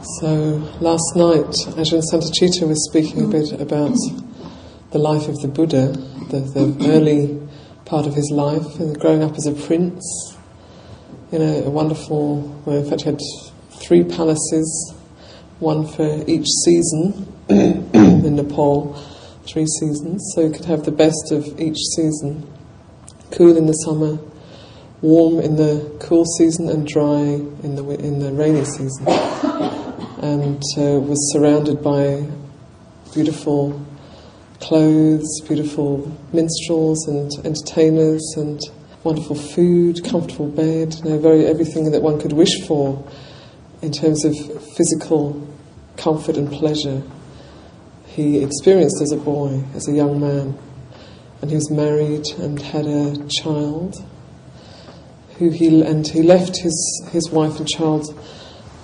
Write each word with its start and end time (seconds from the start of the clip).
So 0.00 0.62
last 0.80 1.16
night, 1.16 1.50
Ajahn 1.74 2.02
Santacitta 2.12 2.68
was 2.68 2.88
speaking 2.88 3.22
a 3.22 3.26
mm. 3.26 3.32
bit 3.32 3.60
about 3.60 3.96
the 4.92 4.98
life 4.98 5.26
of 5.26 5.40
the 5.40 5.48
Buddha, 5.48 5.88
the, 6.30 6.38
the 6.38 6.60
mm-hmm. 6.60 6.86
early 6.86 7.48
part 7.84 8.06
of 8.06 8.14
his 8.14 8.30
life, 8.30 8.78
and 8.78 8.98
growing 8.98 9.24
up 9.24 9.34
as 9.34 9.46
a 9.46 9.52
prince 9.52 10.36
in 11.32 11.42
a, 11.42 11.64
a 11.64 11.70
wonderful, 11.70 12.42
well, 12.64 12.76
in 12.76 12.88
fact, 12.88 13.02
he 13.02 13.10
had 13.10 13.20
three 13.70 14.04
palaces, 14.04 14.94
one 15.58 15.84
for 15.84 16.22
each 16.28 16.46
season 16.64 17.32
in 17.48 18.36
Nepal, 18.36 18.94
three 19.46 19.66
seasons, 19.66 20.22
so 20.32 20.46
he 20.46 20.54
could 20.54 20.66
have 20.66 20.84
the 20.84 20.92
best 20.92 21.32
of 21.32 21.60
each 21.60 21.78
season. 21.96 22.46
Cool 23.32 23.56
in 23.56 23.66
the 23.66 23.72
summer, 23.72 24.20
warm 25.00 25.40
in 25.40 25.56
the 25.56 25.92
cool 25.98 26.24
season, 26.24 26.68
and 26.68 26.86
dry 26.86 27.18
in 27.18 27.74
the 27.74 27.84
in 27.98 28.20
the 28.20 28.32
rainy 28.32 28.64
season 28.64 29.76
and 30.20 30.62
uh, 30.76 31.00
was 31.00 31.32
surrounded 31.32 31.82
by 31.82 32.26
beautiful 33.14 33.84
clothes, 34.60 35.40
beautiful 35.46 36.16
minstrels 36.32 37.06
and 37.06 37.30
entertainers, 37.44 38.34
and 38.36 38.60
wonderful 39.04 39.36
food, 39.36 40.04
comfortable 40.04 40.48
bed, 40.48 40.94
you 40.96 41.10
know, 41.10 41.18
very 41.18 41.46
everything 41.46 41.90
that 41.92 42.02
one 42.02 42.20
could 42.20 42.32
wish 42.32 42.66
for 42.66 43.04
in 43.80 43.92
terms 43.92 44.24
of 44.24 44.34
physical 44.76 45.46
comfort 45.96 46.36
and 46.36 46.50
pleasure. 46.50 47.02
He 48.06 48.42
experienced 48.42 49.00
as 49.00 49.12
a 49.12 49.16
boy, 49.16 49.62
as 49.74 49.88
a 49.88 49.92
young 49.92 50.20
man, 50.20 50.58
and 51.40 51.50
he 51.50 51.54
was 51.54 51.70
married 51.70 52.26
and 52.38 52.60
had 52.60 52.86
a 52.86 53.16
child. 53.28 54.04
Who 55.38 55.50
he 55.50 55.82
and 55.82 56.04
he 56.06 56.22
left 56.22 56.56
his 56.56 57.08
his 57.12 57.30
wife 57.30 57.60
and 57.60 57.68
child 57.68 58.06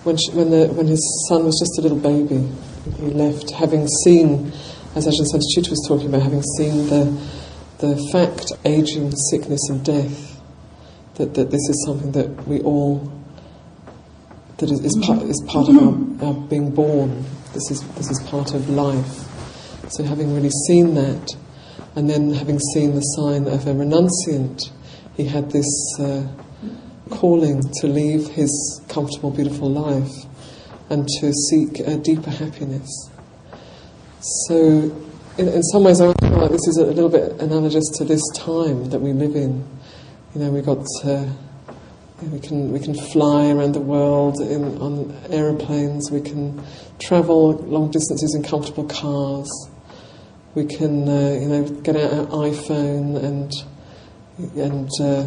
when, 0.04 0.18
she, 0.18 0.30
when, 0.32 0.50
the, 0.50 0.66
when 0.68 0.86
his 0.86 1.26
son 1.28 1.44
was 1.44 1.58
just 1.58 1.78
a 1.78 1.82
little 1.82 1.98
baby, 1.98 2.46
he 2.98 3.06
left, 3.06 3.50
having 3.50 3.88
seen, 4.04 4.52
as 4.94 5.06
Ajahn 5.06 5.26
Santacitta 5.32 5.70
was 5.70 5.84
talking 5.88 6.08
about, 6.08 6.22
having 6.22 6.42
seen 6.58 6.88
the, 6.88 7.04
the 7.78 8.08
fact, 8.12 8.52
aging, 8.66 9.12
sickness, 9.30 9.60
and 9.70 9.82
death, 9.82 10.40
that, 11.14 11.32
that 11.34 11.50
this 11.50 11.68
is 11.70 11.84
something 11.86 12.12
that 12.12 12.46
we 12.46 12.60
all, 12.60 13.10
that 14.58 14.70
is, 14.70 14.80
is, 14.84 14.96
part, 15.02 15.22
is 15.22 15.42
part 15.46 15.70
of 15.70 15.76
our, 15.76 16.28
our 16.28 16.34
being 16.48 16.70
born. 16.70 17.24
This 17.54 17.70
is, 17.70 17.82
this 17.94 18.10
is 18.10 18.20
part 18.28 18.52
of 18.52 18.68
life. 18.68 19.24
So, 19.90 20.04
having 20.04 20.34
really 20.34 20.50
seen 20.66 20.94
that, 20.94 21.34
and 21.96 22.10
then 22.10 22.34
having 22.34 22.58
seen 22.58 22.94
the 22.94 23.00
sign 23.00 23.46
of 23.46 23.66
a 23.66 23.72
renunciant, 23.72 24.70
he 25.16 25.24
had 25.24 25.50
this. 25.50 25.66
Uh, 25.98 26.26
calling 27.10 27.62
to 27.80 27.86
leave 27.86 28.28
his 28.28 28.80
comfortable, 28.88 29.30
beautiful 29.30 29.70
life 29.70 30.12
and 30.90 31.06
to 31.20 31.32
seek 31.32 31.80
a 31.80 31.96
deeper 31.96 32.30
happiness. 32.30 33.10
So, 34.46 34.56
in, 35.36 35.48
in 35.48 35.62
some 35.64 35.84
ways, 35.84 36.00
I 36.00 36.12
feel 36.20 36.30
like 36.30 36.50
this 36.50 36.66
is 36.68 36.78
a 36.78 36.86
little 36.86 37.08
bit 37.08 37.40
analogous 37.40 37.88
to 37.98 38.04
this 38.04 38.22
time 38.34 38.90
that 38.90 39.00
we 39.00 39.12
live 39.12 39.34
in. 39.34 39.66
You 40.34 40.40
know, 40.40 40.50
we've 40.50 40.64
got. 40.64 40.86
Uh, 41.04 41.26
we 42.22 42.40
can 42.40 42.72
we 42.72 42.80
can 42.80 42.94
fly 42.94 43.50
around 43.50 43.72
the 43.72 43.80
world 43.80 44.40
in, 44.40 44.78
on 44.78 45.14
aeroplanes. 45.30 46.10
We 46.10 46.20
can 46.20 46.64
travel 46.98 47.52
long 47.52 47.90
distances 47.90 48.34
in 48.34 48.42
comfortable 48.42 48.84
cars. 48.84 49.50
We 50.54 50.64
can 50.64 51.08
uh, 51.08 51.38
you 51.40 51.48
know 51.48 51.68
get 51.82 51.96
out 51.96 52.12
our 52.12 52.26
iPhone 52.48 53.22
and 53.22 53.52
and 54.56 54.88
uh, 55.00 55.26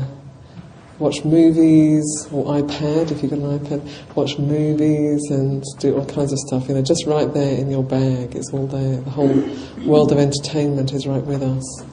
watch 1.00 1.24
movies 1.24 2.28
or 2.32 2.46
iPad 2.46 3.12
if 3.12 3.22
you've 3.22 3.32
got 3.32 3.40
an 3.40 3.60
iPad, 3.60 4.16
watch 4.16 4.38
movies 4.38 5.22
and 5.30 5.64
do 5.80 5.96
all 5.96 6.06
kinds 6.06 6.32
of 6.32 6.40
stuff. 6.40 6.68
You 6.68 6.76
know, 6.76 6.82
just 6.82 7.06
right 7.06 7.32
there 7.34 7.58
in 7.58 7.70
your 7.70 7.84
bag, 7.84 8.36
it's 8.36 8.52
all 8.52 8.68
there. 8.68 8.98
The 9.02 9.10
whole 9.10 9.50
world 9.86 10.12
of 10.12 10.18
entertainment 10.18 10.94
is 10.94 11.06
right 11.06 11.24
with 11.24 11.44
us. 11.44 11.84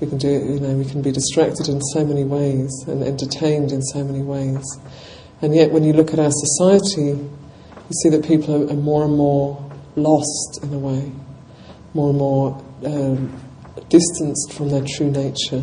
We 0.00 0.08
can 0.08 0.18
do 0.18 0.28
it. 0.28 0.42
You 0.42 0.60
know, 0.60 0.74
we 0.74 0.84
can 0.84 1.02
be 1.02 1.12
distracted 1.12 1.68
in 1.68 1.80
so 1.80 2.04
many 2.04 2.24
ways 2.24 2.70
and 2.88 3.02
entertained 3.04 3.70
in 3.70 3.82
so 3.82 4.02
many 4.02 4.22
ways. 4.22 4.64
And 5.40 5.54
yet, 5.54 5.70
when 5.70 5.84
you 5.84 5.92
look 5.92 6.12
at 6.12 6.18
our 6.18 6.30
society, 6.30 7.10
you 7.10 7.92
see 8.02 8.08
that 8.10 8.24
people 8.24 8.70
are, 8.70 8.74
more 8.74 9.04
and 9.04 9.16
more 9.16 9.70
lost 9.96 10.60
in 10.62 10.72
a 10.72 10.78
way, 10.78 11.12
more 11.94 12.10
and 12.10 12.18
more 12.18 12.64
um, 12.84 13.40
distanced 13.88 14.52
from 14.52 14.70
their 14.70 14.84
true 14.84 15.10
nature. 15.10 15.62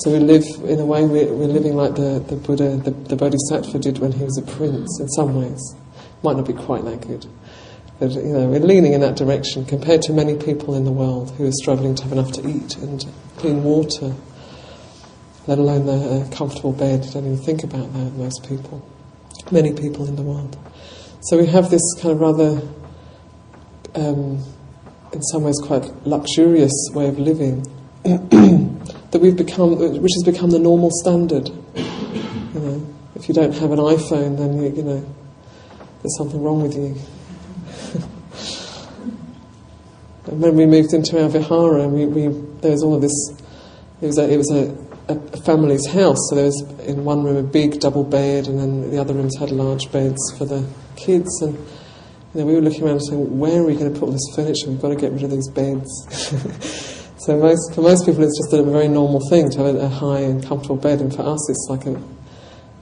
So 0.00 0.12
we 0.12 0.18
live, 0.18 0.44
in 0.64 0.78
a 0.78 0.84
way, 0.84 1.06
we're, 1.06 1.32
we're 1.32 1.46
living 1.46 1.74
like 1.74 1.94
the, 1.94 2.22
the 2.28 2.36
Buddha, 2.36 2.76
the, 2.76 2.90
the 2.90 3.16
Bodhisattva 3.16 3.78
did 3.78 3.96
when 3.96 4.12
he 4.12 4.24
was 4.24 4.36
a 4.36 4.42
prince, 4.42 5.00
in 5.00 5.08
some 5.08 5.34
ways. 5.34 5.74
Might 6.22 6.36
not 6.36 6.46
be 6.46 6.52
quite 6.52 6.84
that 6.84 7.00
good. 7.00 7.24
But, 7.98 8.10
you 8.10 8.24
know, 8.24 8.46
we're 8.46 8.60
leaning 8.60 8.92
in 8.92 9.00
that 9.00 9.16
direction 9.16 9.64
compared 9.64 10.02
to 10.02 10.12
many 10.12 10.36
people 10.36 10.74
in 10.74 10.84
the 10.84 10.92
world 10.92 11.30
who 11.32 11.46
are 11.46 11.52
struggling 11.52 11.94
to 11.94 12.02
have 12.02 12.12
enough 12.12 12.30
to 12.32 12.46
eat 12.46 12.76
and 12.76 13.06
clean 13.38 13.64
water, 13.64 14.14
let 15.46 15.56
alone 15.56 15.88
a, 15.88 16.28
comfortable 16.28 16.72
bed. 16.72 17.08
Don't 17.14 17.24
even 17.24 17.38
think 17.38 17.64
about 17.64 17.90
that, 17.94 18.12
most 18.16 18.46
people. 18.46 18.86
Many 19.50 19.72
people 19.72 20.06
in 20.06 20.16
the 20.16 20.22
world. 20.22 20.58
So 21.22 21.38
we 21.38 21.46
have 21.46 21.70
this 21.70 21.82
kind 22.02 22.12
of 22.12 22.20
rather, 22.20 22.60
um, 23.94 24.44
in 25.14 25.22
some 25.22 25.44
ways, 25.44 25.58
quite 25.64 25.84
luxurious 26.06 26.74
way 26.92 27.08
of 27.08 27.18
living. 27.18 27.64
that 29.16 29.22
we've 29.22 29.36
become, 29.36 29.72
uh, 29.72 29.88
which 29.96 30.12
has 30.12 30.22
become 30.30 30.50
the 30.50 30.58
normal 30.58 30.90
standard. 30.92 31.48
You 31.48 32.60
know, 32.60 32.86
if 33.14 33.28
you 33.28 33.34
don't 33.34 33.54
have 33.54 33.72
an 33.72 33.78
iPhone, 33.78 34.36
then 34.36 34.62
you, 34.62 34.68
you 34.76 34.82
know 34.82 35.14
there's 36.02 36.18
something 36.18 36.42
wrong 36.42 36.60
with 36.60 36.74
you. 36.74 36.94
and 40.26 40.38
when 40.42 40.54
we 40.54 40.66
moved 40.66 40.92
into 40.92 41.22
our 41.22 41.30
vihara, 41.30 41.88
we, 41.88 42.04
we, 42.04 42.28
there 42.60 42.72
was 42.72 42.82
all 42.82 42.94
of 42.94 43.00
this. 43.00 43.30
It 44.02 44.06
was 44.06 44.18
a, 44.18 44.30
it 44.30 44.36
was 44.36 44.50
a, 44.50 44.76
a, 45.08 45.18
family's 45.38 45.86
house, 45.86 46.18
so 46.28 46.34
there 46.36 46.44
was 46.44 46.60
in 46.80 47.02
one 47.06 47.24
room 47.24 47.38
a 47.38 47.42
big 47.42 47.80
double 47.80 48.04
bed, 48.04 48.48
and 48.48 48.60
then 48.60 48.90
the 48.90 48.98
other 48.98 49.14
rooms 49.14 49.34
had 49.38 49.50
large 49.50 49.90
beds 49.90 50.20
for 50.36 50.44
the 50.44 50.68
kids. 50.96 51.40
And 51.40 51.54
you 52.34 52.40
know, 52.40 52.44
we 52.44 52.54
were 52.54 52.60
looking 52.60 52.86
around 52.86 53.00
saying, 53.00 53.38
"Where 53.38 53.62
are 53.62 53.64
we 53.64 53.76
going 53.76 53.94
to 53.94 53.98
put 53.98 54.08
all 54.08 54.12
this 54.12 54.28
furniture? 54.34 54.68
We've 54.68 54.82
got 54.82 54.90
to 54.90 54.96
get 54.96 55.12
rid 55.12 55.22
of 55.22 55.30
these 55.30 55.48
beds." 55.48 56.92
So 57.26 57.36
most, 57.36 57.74
for 57.74 57.80
most 57.80 58.06
people, 58.06 58.22
it's 58.22 58.38
just 58.38 58.52
a 58.52 58.62
very 58.62 58.86
normal 58.86 59.18
thing 59.28 59.50
to 59.50 59.64
have 59.64 59.74
a, 59.74 59.88
high 59.88 60.20
and 60.20 60.46
comfortable 60.46 60.76
bed, 60.76 61.00
and 61.00 61.12
for 61.12 61.22
us, 61.22 61.50
it's 61.50 61.66
like 61.68 61.84
a 61.84 62.00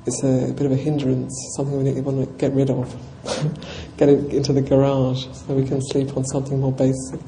it's 0.04 0.22
a, 0.22 0.52
bit 0.52 0.66
of 0.66 0.72
a 0.72 0.76
hindrance, 0.76 1.32
something 1.56 1.82
we 1.82 1.98
want 2.02 2.28
to 2.28 2.34
get 2.36 2.52
rid 2.52 2.68
of, 2.68 2.94
get 3.96 4.10
it 4.10 4.34
into 4.34 4.52
the 4.52 4.60
garage, 4.60 5.24
so 5.32 5.54
we 5.54 5.66
can 5.66 5.80
sleep 5.80 6.14
on 6.14 6.26
something 6.26 6.60
more 6.60 6.72
basic. 6.72 7.20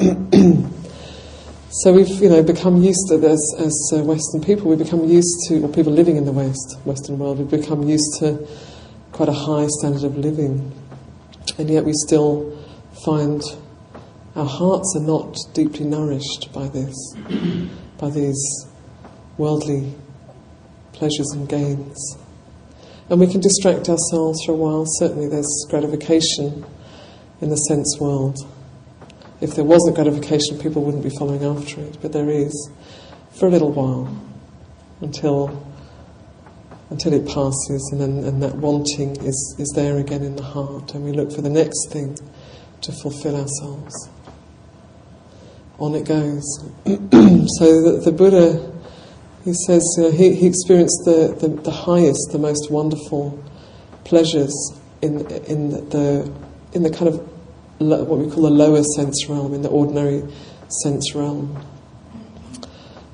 so 1.82 1.92
we've 1.92 2.08
you 2.08 2.30
know 2.30 2.42
become 2.42 2.82
used 2.82 3.06
to 3.08 3.18
this 3.18 3.54
as 3.58 3.92
uh, 3.92 4.02
Western 4.02 4.42
people. 4.42 4.70
We've 4.70 4.78
become 4.78 5.04
used 5.04 5.48
to, 5.48 5.60
or 5.60 5.68
people 5.68 5.92
living 5.92 6.16
in 6.16 6.24
the 6.24 6.32
West, 6.32 6.78
Western 6.86 7.18
world, 7.18 7.38
we've 7.38 7.50
become 7.50 7.86
used 7.86 8.18
to 8.20 8.48
quite 9.12 9.28
a 9.28 9.32
high 9.32 9.66
standard 9.66 10.04
of 10.04 10.16
living, 10.16 10.72
and 11.58 11.68
yet 11.68 11.84
we 11.84 11.92
still 11.92 12.58
find 13.04 13.42
our 14.34 14.46
hearts 14.46 14.94
are 14.96 15.02
not 15.02 15.36
deeply 15.52 15.84
nourished 15.84 16.50
by 16.54 16.66
this, 16.68 16.96
by 17.98 18.08
these 18.08 18.66
worldly 19.36 19.94
pleasures 20.94 21.30
and 21.32 21.46
gains. 21.48 22.16
And 23.10 23.20
we 23.20 23.26
can 23.26 23.40
distract 23.40 23.90
ourselves 23.90 24.42
for 24.46 24.52
a 24.52 24.54
while. 24.54 24.84
Certainly, 24.86 25.28
there's 25.28 25.66
gratification 25.68 26.64
in 27.42 27.50
the 27.50 27.56
sense 27.56 27.98
world. 28.00 28.38
If 29.42 29.54
there 29.54 29.64
wasn't 29.64 29.96
gratification, 29.96 30.58
people 30.58 30.82
wouldn't 30.82 31.02
be 31.02 31.10
following 31.10 31.44
after 31.44 31.82
it, 31.82 31.98
but 32.00 32.12
there 32.12 32.30
is 32.30 32.70
for 33.32 33.48
a 33.48 33.50
little 33.50 33.72
while 33.72 34.16
until 35.00 35.66
until 36.88 37.14
it 37.14 37.26
passes, 37.26 37.88
and 37.92 38.00
then 38.00 38.24
and 38.24 38.42
that 38.42 38.54
wanting 38.54 39.16
is, 39.24 39.56
is 39.58 39.72
there 39.74 39.96
again 39.96 40.22
in 40.22 40.36
the 40.36 40.42
heart, 40.42 40.94
and 40.94 41.02
we 41.02 41.12
look 41.12 41.32
for 41.32 41.40
the 41.40 41.50
next 41.50 41.90
thing 41.90 42.18
to 42.82 42.92
fulfill 42.92 43.34
ourselves 43.34 44.10
on 45.82 45.96
it 45.96 46.04
goes. 46.04 46.44
so 47.58 47.82
the, 47.82 48.00
the, 48.04 48.12
Buddha, 48.12 48.72
he 49.44 49.52
says, 49.66 49.82
know, 49.98 50.12
he, 50.12 50.32
he 50.34 50.46
experienced 50.46 51.02
the, 51.04 51.36
the, 51.40 51.48
the, 51.48 51.72
highest, 51.72 52.30
the 52.30 52.38
most 52.38 52.70
wonderful 52.70 53.42
pleasures 54.04 54.54
in, 55.02 55.26
in 55.46 55.70
the, 55.90 56.32
in 56.72 56.84
the 56.84 56.90
kind 56.90 57.08
of 57.08 57.28
lo, 57.80 58.04
what 58.04 58.20
we 58.20 58.30
call 58.30 58.44
the 58.44 58.50
lower 58.50 58.84
sense 58.94 59.28
realm, 59.28 59.52
in 59.52 59.62
the 59.62 59.68
ordinary 59.68 60.22
sense 60.84 61.16
realm. 61.16 61.58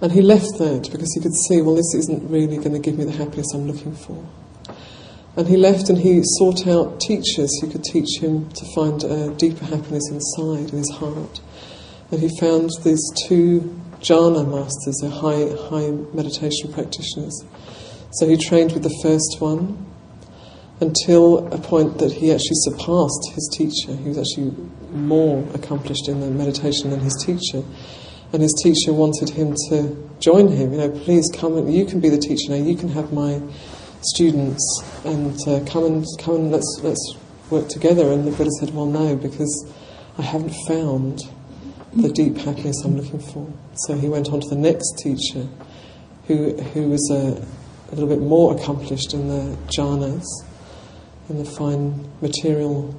And 0.03 0.13
he 0.13 0.21
left 0.21 0.59
that 0.59 0.91
because 0.93 1.13
he 1.15 1.21
could 1.21 1.35
see, 1.35 1.63
well, 1.63 1.75
this 1.75 1.95
isn't 1.95 2.31
really 2.31 2.59
going 2.59 2.73
to 2.73 2.79
give 2.79 2.99
me 2.99 3.05
the 3.05 3.13
happiness 3.13 3.47
I'm 3.55 3.67
looking 3.67 3.97
for. 3.97 4.29
And 5.37 5.49
he 5.49 5.57
left 5.57 5.89
and 5.89 5.99
he 5.99 6.21
sought 6.23 6.67
out 6.67 7.01
teachers 7.01 7.51
who 7.61 7.71
could 7.71 7.85
teach 7.85 8.21
him 8.21 8.51
to 8.51 8.65
find 8.75 9.03
a 9.05 9.31
deeper 9.37 9.65
happiness 9.65 10.11
inside, 10.11 10.71
in 10.71 10.79
his 10.79 10.91
heart 10.91 11.41
and 12.11 12.21
he 12.21 12.29
found 12.41 12.71
these 12.85 13.03
two 13.27 13.81
jhana 14.01 14.49
masters, 14.49 14.99
they're 15.01 15.11
high, 15.11 15.49
high 15.69 15.91
meditation 16.15 16.73
practitioners. 16.73 17.45
So 18.13 18.29
he 18.29 18.37
trained 18.37 18.73
with 18.73 18.83
the 18.83 18.99
first 19.03 19.41
one, 19.41 19.87
until 20.81 21.47
a 21.53 21.59
point 21.59 21.99
that 21.99 22.13
he 22.13 22.31
actually 22.31 22.57
surpassed 22.63 23.33
his 23.35 23.49
teacher. 23.53 23.97
He 23.97 24.09
was 24.09 24.19
actually 24.19 24.55
more 24.93 25.45
accomplished 25.55 26.09
in 26.09 26.21
the 26.21 26.31
meditation 26.31 26.91
than 26.91 27.01
his 27.01 27.15
teacher. 27.25 27.67
And 28.33 28.43
his 28.43 28.55
teacher 28.63 28.93
wanted 28.93 29.31
him 29.31 29.57
to 29.71 29.97
join 30.21 30.49
him. 30.49 30.73
You 30.73 30.79
know, 30.79 30.91
please 30.91 31.29
come 31.35 31.57
and 31.57 31.73
you 31.73 31.85
can 31.85 32.01
be 32.01 32.09
the 32.09 32.19
teacher 32.19 32.51
now. 32.51 32.57
You 32.57 32.77
can 32.77 32.91
have 32.91 33.13
my 33.13 33.41
students 34.03 34.83
and 35.05 35.37
uh, 35.49 35.65
come 35.67 35.85
and 35.85 36.07
come 36.19 36.37
and 36.37 36.53
let's 36.53 36.81
let's 36.83 37.17
work 37.51 37.69
together. 37.69 38.13
And 38.13 38.27
the 38.27 38.31
Buddha 38.31 38.51
said, 38.61 38.75
well, 38.75 38.87
no, 38.87 39.17
because 39.17 39.73
I 40.19 40.23
haven't 40.23 40.55
found 40.67 41.23
the 42.03 42.13
deep 42.13 42.37
happiness 42.37 42.83
I'm 42.85 42.97
looking 42.97 43.21
for. 43.21 43.53
So 43.75 43.97
he 43.97 44.09
went 44.09 44.29
on 44.29 44.41
to 44.41 44.49
the 44.49 44.57
next 44.57 44.99
teacher, 44.99 45.49
who 46.27 46.57
who 46.57 46.89
was 46.89 47.11
a, 47.11 47.43
a 47.91 47.93
little 47.95 48.09
bit 48.09 48.21
more 48.21 48.57
accomplished 48.57 49.15
in 49.15 49.29
the 49.29 49.57
jhanas, 49.67 50.25
in 51.29 51.39
the 51.39 51.45
fine 51.45 52.09
material 52.21 52.95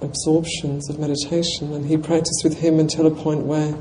absorptions 0.00 0.90
of 0.90 0.98
meditation, 0.98 1.72
and 1.72 1.86
he 1.86 1.96
practiced 1.96 2.42
with 2.44 2.58
him 2.58 2.78
until 2.78 3.06
a 3.06 3.10
point 3.10 3.44
where 3.44 3.74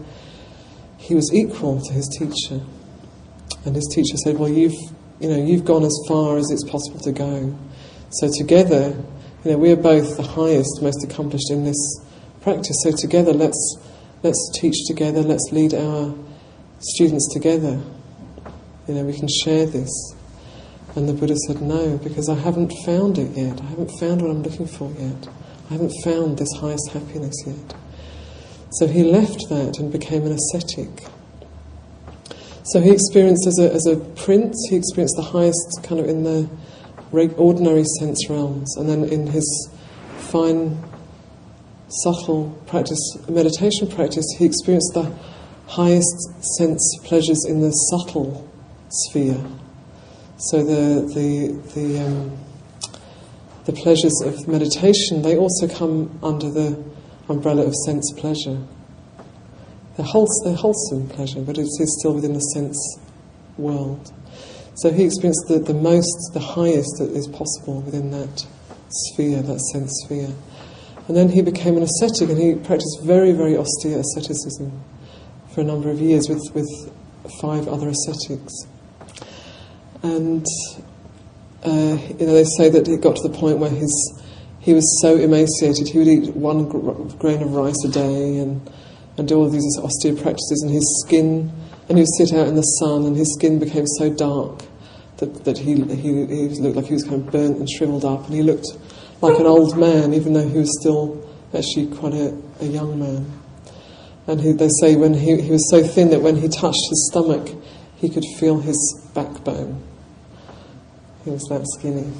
he 0.98 1.16
was 1.16 1.34
equal 1.34 1.81
to 1.81 1.94
his 1.94 2.08
teacher. 2.08 2.64
And 3.66 3.76
his 3.76 3.88
teacher 3.94 4.18
said, 4.18 4.40
"Well, 4.40 4.50
you've 4.50 4.80
you 5.19 5.30
know 5.30 5.38
you've 5.38 5.66
gone 5.66 5.84
as 5.84 5.98
far 6.08 6.38
as 6.38 6.50
it's 6.50 6.64
possible 6.69 7.00
to 7.02 7.12
go. 7.12 7.58
So 8.10 8.30
together, 8.38 8.96
you 9.44 9.52
know, 9.52 9.58
we 9.58 9.72
are 9.72 9.78
both 9.78 10.18
the 10.18 10.24
highest, 10.24 10.81
most 10.81 11.04
accomplished 11.04 11.50
in 11.52 11.66
this 11.66 12.00
practice. 12.42 12.78
So 12.84 12.92
together, 12.92 13.34
let's 13.34 13.78
let's 14.24 14.52
teach 14.56 14.88
together. 14.88 15.22
Let's 15.22 15.50
lead 15.52 15.74
our 15.74 16.16
students 16.80 17.31
together. 17.31 17.81
You 18.88 18.96
know, 18.96 19.04
we 19.04 19.14
can 19.14 19.28
share 19.28 19.66
this." 19.66 20.16
And 20.96 21.10
the 21.10 21.14
Buddha 21.14 21.36
said, 21.48 21.62
No, 21.62 21.98
because 21.98 22.30
I 22.30 22.36
haven't 22.36 22.72
found 22.86 23.18
it 23.18 23.36
yet. 23.36 23.60
I 23.62 23.66
haven't 23.66 23.92
found 24.00 24.22
what 24.22 24.30
I'm 24.30 24.44
looking 24.44 24.68
for 24.68 24.92
yet. 24.92 25.28
I 25.70 25.74
haven't 25.74 25.94
found 26.04 26.38
this 26.38 26.52
highest 26.60 26.90
happiness 26.92 27.36
yet. 27.48 27.75
So 28.74 28.88
he 28.88 29.04
left 29.04 29.50
that 29.50 29.80
and 29.80 29.92
became 29.92 30.24
an 30.24 30.34
ascetic. 30.34 30.90
So 32.66 32.80
he 32.80 32.92
experienced 32.92 33.48
as 33.48 33.60
a, 33.60 33.74
as 33.74 33.88
a 33.88 33.98
prince, 33.98 34.56
he 34.69 34.76
experienced 34.76 35.16
the 35.18 35.24
highest 35.24 35.84
kind 35.84 36.00
of 36.00 36.08
in 36.08 36.24
the 36.24 36.50
ordinary 37.38 37.84
sense 38.00 38.30
realms, 38.30 38.76
and 38.78 38.90
then 38.90 39.04
in 39.04 39.28
his 39.28 39.69
fine, 40.18 40.84
subtle 42.01 42.50
practice, 42.68 43.18
meditation 43.30 43.88
practice, 43.88 44.25
he 44.38 44.45
experienced 44.45 44.94
the 44.94 45.13
highest 45.68 46.56
sense 46.57 46.98
pleasures 47.04 47.45
in 47.48 47.62
the 47.62 47.72
subtle 47.72 48.50
sphere. 48.90 49.44
So 50.38 50.63
the 50.63 51.06
the 51.13 51.54
the 51.74 52.00
um, 52.00 52.38
the 53.66 53.74
pleasures 53.74 54.22
of 54.25 54.48
meditation 54.48 55.22
they 55.22 55.38
also 55.38 55.68
come 55.68 56.19
under 56.22 56.50
the 56.50 56.84
umbrella 57.30 57.63
of 57.63 57.74
sense 57.86 58.12
pleasure. 58.18 58.60
They're, 59.95 60.07
they're 60.44 60.56
wholesome 60.56 61.07
pleasure, 61.10 61.42
but 61.42 61.57
it 61.57 61.68
is 61.80 61.95
still 62.00 62.16
within 62.16 62.34
the 62.34 62.40
sense 62.40 63.00
world. 63.57 64.12
So 64.75 64.92
he 64.92 65.06
experienced 65.06 65.45
the, 65.48 65.60
the 65.60 65.74
most, 65.74 66.31
the 66.34 66.40
highest 66.40 66.98
that 66.98 67.12
is 67.12 67.28
possible 67.28 67.81
within 67.81 68.10
that 68.12 68.45
sphere, 68.90 69.42
that 69.44 69.60
sense 69.60 69.92
sphere. 70.06 70.34
And 71.08 71.18
then 71.18 71.30
he 71.30 71.42
became 71.42 71.76
an 71.76 71.84
ascetic 71.84 72.30
and 72.30 72.40
he 72.40 72.56
practiced 72.56 73.02
very, 73.04 73.32
very 73.32 73.58
austere 73.58 74.00
asceticism 74.00 74.84
for 75.54 75.62
a 75.62 75.64
number 75.64 75.90
of 75.90 76.00
years 76.00 76.30
with, 76.30 76.44
with 76.54 76.68
five 77.42 77.68
other 77.68 77.90
ascetics. 77.90 78.54
And 80.02 80.46
uh, 81.66 81.98
you 82.20 82.26
know 82.26 82.34
they 82.34 82.44
say 82.44 82.70
that 82.70 82.88
it 82.88 83.02
got 83.02 83.16
to 83.16 83.28
the 83.28 83.38
point 83.38 83.58
where 83.58 83.70
his 83.70 84.22
he 84.60 84.74
was 84.74 85.02
so 85.02 85.16
emaciated 85.16 85.88
he 85.88 85.98
would 85.98 86.08
eat 86.08 86.36
one 86.36 86.68
gr- 86.68 87.16
grain 87.18 87.42
of 87.42 87.54
rice 87.54 87.82
a 87.86 87.90
day 87.90 88.38
and 88.38 88.70
and 89.18 89.28
do 89.28 89.36
all 89.36 89.50
these 89.50 89.78
austere 89.80 90.14
practices 90.14 90.62
and 90.64 90.74
his 90.74 91.04
skin 91.06 91.52
and 91.88 91.98
he 91.98 92.02
would 92.02 92.14
sit 92.18 92.34
out 92.34 92.48
in 92.48 92.56
the 92.56 92.62
sun 92.62 93.06
and 93.06 93.16
his 93.16 93.34
skin 93.36 93.60
became 93.60 93.88
so 93.88 94.14
dark 94.14 94.64
that, 95.18 95.46
that 95.46 95.58
he, 95.58 95.76
he, 95.96 96.26
he 96.26 96.50
looked 96.60 96.76
like 96.76 96.86
he 96.86 96.94
was 96.94 97.04
kind 97.04 97.16
of 97.16 97.32
burnt 97.32 97.58
and 97.58 97.70
shriveled 97.70 98.04
up 98.04 98.26
and 98.26 98.34
he 98.34 98.42
looked 98.42 98.68
like 99.24 99.40
an 99.40 99.46
old 99.46 99.78
man 99.78 100.14
even 100.14 100.34
though 100.34 100.48
he 100.48 100.58
was 100.58 100.80
still 100.81 101.18
actually 101.54 101.88
quite 101.88 102.14
a, 102.14 102.38
a 102.60 102.66
young 102.66 103.00
man. 103.00 103.25
And 104.28 104.42
he, 104.42 104.52
they 104.52 104.68
say 104.81 104.96
when 104.96 105.14
he, 105.14 105.42
he 105.42 105.52
was 105.52 105.70
so 105.70 105.81
thin 105.81 106.10
that 106.10 106.22
when 106.22 106.36
he 106.36 106.50
touched 106.50 106.90
his 106.90 107.10
stomach 107.10 107.50
he 107.96 108.10
could 108.10 108.25
feel 108.38 108.60
his 108.60 109.02
backbone. 109.16 109.81
He 111.24 111.31
was 111.31 111.44
that 111.44 111.66
skinny. 111.80 112.12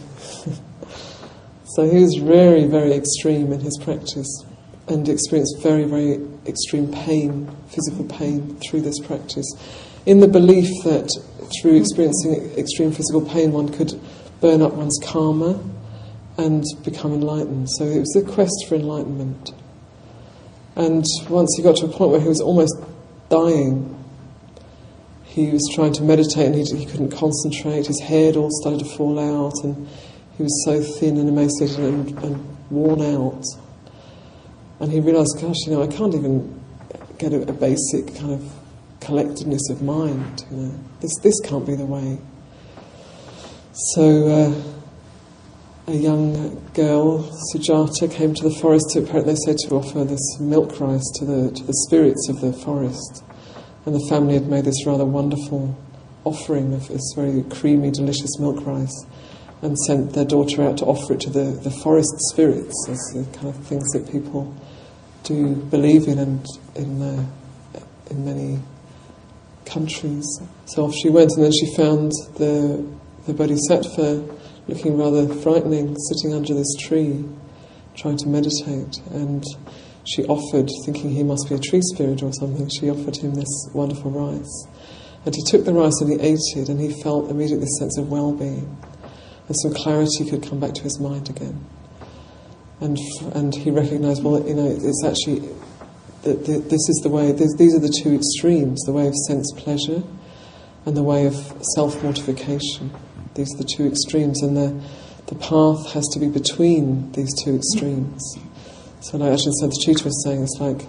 so 1.66 1.90
he 1.90 2.02
was 2.02 2.16
very, 2.16 2.66
very 2.66 2.94
extreme 2.94 3.52
in 3.52 3.60
his 3.60 3.78
practice 3.84 4.46
and 4.88 5.08
experienced 5.10 5.62
very, 5.62 5.84
very 5.84 6.26
extreme 6.48 6.90
pain, 6.90 7.54
physical 7.68 8.06
pain 8.06 8.58
through 8.62 8.82
this 8.82 9.00
practice, 9.00 9.46
in 10.06 10.22
the 10.22 10.28
belief 10.28 10.70
that 10.86 11.10
through 11.62 11.76
experiencing 11.76 12.58
extreme 12.58 12.94
physical 12.94 13.22
pain 13.22 13.52
one 13.52 13.68
could 13.68 14.00
burn 14.40 14.62
up 14.62 14.74
one's 14.74 15.00
karma 15.04 15.60
and 16.38 16.64
become 16.84 17.14
enlightened. 17.14 17.70
So 17.70 17.86
it 17.86 18.00
was 18.00 18.16
a 18.16 18.24
quest 18.24 18.66
for 18.68 18.76
enlightenment. 18.76 19.52
And 20.76 21.06
once 21.30 21.54
he 21.56 21.64
got 21.64 21.76
to 21.78 21.86
a 21.86 21.90
point 21.90 22.12
where 22.12 22.20
he 22.20 22.28
was 22.28 22.42
almost 22.42 22.76
dying, 23.30 23.90
he 25.24 25.50
was 25.50 25.68
trying 25.74 25.94
to 25.94 26.04
meditate 26.04 26.48
and 26.48 26.56
he, 26.56 26.64
he 26.76 26.86
couldn't 26.86 27.12
concentrate. 27.12 27.88
His 27.88 28.00
hair 28.00 28.34
all 28.34 28.50
started 28.62 28.80
to 28.80 28.98
fall 28.98 29.20
out, 29.20 29.54
and 29.64 29.88
he 30.38 30.44
was 30.44 30.66
so 30.66 30.82
thin 31.00 31.18
and 31.18 31.30
emaciated 31.30 31.80
and, 31.80 32.24
and 32.24 32.58
worn 32.70 33.02
out. 33.02 33.44
And 34.80 34.92
he 34.92 35.00
realised, 35.00 35.38
gosh, 35.40 35.56
you 35.66 35.72
know, 35.72 35.84
I 35.84 35.88
can't 35.88 36.16
even 36.16 36.60
get 37.20 37.34
a, 37.34 37.42
a, 37.48 37.54
basic 37.54 38.16
kind 38.16 38.32
of 38.32 38.54
collectedness 39.00 39.70
of 39.70 39.82
mind. 39.82 40.46
You 40.50 40.58
know, 40.58 40.80
this 41.00 41.16
this 41.20 41.40
can't 41.42 41.66
be 41.66 41.76
the 41.76 41.86
way. 41.86 42.18
So. 43.74 44.28
Uh, 44.28 44.73
a 45.88 45.94
young 45.94 46.64
girl, 46.74 47.30
Sujata, 47.52 48.10
came 48.10 48.34
to 48.34 48.44
the 48.44 48.56
forest 48.62 48.92
to 48.92 49.00
apparently 49.00 49.36
said 49.46 49.58
to 49.60 49.76
offer 49.76 50.04
this 50.06 50.40
milk 50.40 50.80
rice 50.80 51.10
to 51.16 51.26
the 51.26 51.52
to 51.52 51.64
the 51.64 51.74
spirits 51.86 52.30
of 52.30 52.40
the 52.40 52.54
forest. 52.54 53.24
And 53.86 53.94
the 53.94 54.08
family 54.10 54.36
had 54.36 54.48
made 54.48 54.64
this 54.64 54.86
rather 54.86 55.04
wonderful 55.04 55.78
offering 56.24 56.74
of 56.74 56.88
this 56.88 57.14
very 57.16 57.44
creamy, 57.44 57.92
delicious 57.92 58.40
milk 58.40 58.66
rice 58.66 59.06
and 59.62 59.78
sent 59.80 60.14
their 60.14 60.26
daughter 60.26 60.62
out 60.64 60.78
to 60.78 60.86
offer 60.86 61.14
it 61.14 61.22
to 61.22 61.30
the, 61.30 61.60
the 61.64 61.72
forest 61.72 62.14
spirits 62.32 62.88
as 62.90 63.00
the 63.14 63.26
kind 63.38 63.48
of 63.48 63.58
things 63.66 63.90
that 63.92 64.10
people 64.10 64.54
do 65.24 65.56
believe 65.56 66.08
in 66.08 66.20
and 66.20 66.46
in, 66.76 67.28
in 68.10 68.26
many 68.26 68.60
countries. 69.66 70.26
So 70.66 70.86
off 70.86 70.94
she 70.94 71.10
went 71.10 71.32
and 71.36 71.44
then 71.44 71.52
she 71.52 71.76
found 71.76 72.12
the, 72.38 72.86
the 73.26 73.34
Bodhisattva 73.34 74.43
looking 74.68 74.98
rather 74.98 75.28
frightening, 75.28 75.96
sitting 75.98 76.34
under 76.34 76.54
this 76.54 76.74
tree, 76.80 77.26
trying 77.96 78.18
to 78.18 78.28
meditate. 78.28 79.00
And 79.12 79.44
she 80.06 80.24
offered, 80.26 80.70
thinking 80.86 81.12
he 81.12 81.24
must 81.24 81.48
be 81.50 81.56
a 81.56 81.60
tree 81.60 81.82
spirit 81.82 82.24
or 82.24 82.32
something, 82.34 82.70
she 82.70 82.90
offered 82.90 83.18
him 83.18 83.36
this 83.36 83.70
wonderful 83.74 84.12
rice. 84.12 84.68
And 85.26 85.34
he 85.34 85.42
took 85.44 85.66
the 85.66 85.74
rice 85.74 86.02
and 86.02 86.12
he 86.12 86.28
ate 86.28 86.58
it, 86.58 86.70
and 86.70 86.80
he 86.80 87.02
felt 87.02 87.30
immediately 87.30 87.66
this 87.66 87.78
sense 87.80 87.98
of 87.98 88.12
well 88.12 88.34
being. 88.34 88.78
And 89.48 89.56
some 89.62 89.74
clarity 89.74 90.30
could 90.30 90.44
come 90.44 90.60
back 90.60 90.74
to 90.74 90.84
his 90.84 91.00
mind 91.00 91.30
again. 91.30 91.66
And, 92.82 92.98
and 93.34 93.56
he 93.56 93.72
recognized, 93.72 94.24
well, 94.24 94.46
you 94.46 94.54
know, 94.54 94.68
it's 94.68 95.04
actually, 95.06 95.48
that 96.24 96.46
this 96.46 96.90
is 96.90 97.00
the 97.04 97.10
way, 97.10 97.32
these 97.32 97.74
are 97.74 97.80
the 97.80 97.94
two 98.04 98.14
extremes 98.14 98.82
the 98.82 98.92
way 98.92 99.08
of 99.08 99.16
sense 99.28 99.52
pleasure 99.56 100.04
and 100.86 100.98
the 100.98 101.04
way 101.04 101.26
of 101.26 101.36
self 101.76 102.02
mortification. 102.04 102.92
These 103.36 103.54
are 103.56 103.58
the 103.58 103.70
two 103.76 103.88
extremes, 103.88 104.42
and 104.44 104.56
the, 104.56 104.82
the 105.28 105.36
path 105.36 105.94
has 105.94 106.08
to 106.14 106.20
be 106.20 106.28
between 106.28 107.12
these 107.14 107.34
two 107.44 107.56
extremes. 107.56 108.38
So 109.02 109.18
like 109.18 109.32
Ajahn 109.32 109.54
Santacitta 109.62 110.06
was 110.06 110.24
saying, 110.24 110.44
it's 110.44 110.58
like 110.60 110.88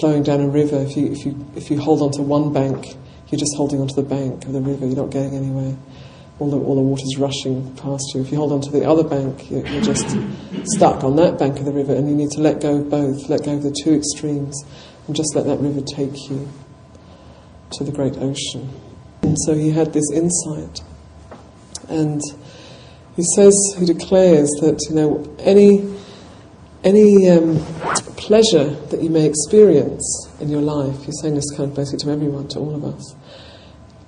flowing 0.00 0.22
down 0.22 0.40
a 0.40 0.48
river. 0.48 0.76
If 0.76 0.96
you, 0.96 1.12
if, 1.12 1.24
you, 1.24 1.46
if 1.56 1.70
you 1.70 1.80
hold 1.80 2.02
onto 2.02 2.22
one 2.22 2.52
bank, 2.52 2.96
you're 3.28 3.38
just 3.38 3.56
holding 3.56 3.80
onto 3.80 3.94
the 3.94 4.02
bank 4.02 4.44
of 4.44 4.52
the 4.52 4.60
river, 4.60 4.86
you're 4.86 4.96
not 4.96 5.10
going 5.10 5.34
anywhere. 5.34 5.76
All 6.38 6.50
the, 6.50 6.58
all 6.58 6.74
the 6.74 6.82
water's 6.82 7.16
rushing 7.18 7.74
past 7.76 8.04
you. 8.14 8.20
If 8.20 8.30
you 8.30 8.36
hold 8.36 8.52
onto 8.52 8.70
the 8.70 8.86
other 8.86 9.02
bank, 9.02 9.50
you're, 9.50 9.66
you're 9.66 9.82
just 9.82 10.06
stuck 10.64 11.02
on 11.02 11.16
that 11.16 11.38
bank 11.38 11.58
of 11.58 11.64
the 11.64 11.72
river, 11.72 11.94
and 11.94 12.08
you 12.08 12.14
need 12.14 12.30
to 12.32 12.40
let 12.40 12.60
go 12.60 12.76
of 12.76 12.90
both, 12.90 13.28
let 13.30 13.42
go 13.44 13.54
of 13.54 13.62
the 13.62 13.74
two 13.82 13.94
extremes, 13.94 14.62
and 15.06 15.16
just 15.16 15.34
let 15.34 15.46
that 15.46 15.58
river 15.60 15.80
take 15.80 16.28
you 16.28 16.46
to 17.72 17.84
the 17.84 17.90
great 17.90 18.18
ocean. 18.18 18.70
And 19.22 19.36
so 19.46 19.54
he 19.54 19.70
had 19.70 19.92
this 19.92 20.12
insight. 20.12 20.82
And 21.88 22.20
he 23.16 23.22
says, 23.34 23.54
he 23.78 23.86
declares 23.86 24.50
that, 24.60 24.80
you 24.88 24.96
know, 24.96 25.36
any 25.38 25.96
any 26.84 27.28
um, 27.28 27.58
pleasure 28.16 28.70
that 28.90 29.02
you 29.02 29.10
may 29.10 29.26
experience 29.26 30.28
in 30.40 30.48
your 30.48 30.60
life, 30.60 30.94
you're 31.02 31.12
saying 31.20 31.34
this 31.34 31.50
kind 31.50 31.70
of 31.70 31.74
basically 31.74 32.04
to 32.04 32.10
everyone, 32.12 32.46
to 32.46 32.60
all 32.60 32.76
of 32.76 32.84
us, 32.84 33.16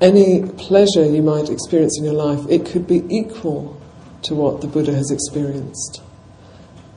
any 0.01 0.49
pleasure 0.53 1.05
you 1.05 1.23
might 1.23 1.49
experience 1.49 1.99
in 1.99 2.05
your 2.05 2.15
life, 2.15 2.47
it 2.49 2.67
could 2.67 2.87
be 2.87 3.03
equal 3.11 3.81
to 4.23 4.35
what 4.35 4.61
the 4.61 4.69
Buddha 4.69 4.95
has 4.95 5.11
experienced. 5.11 6.03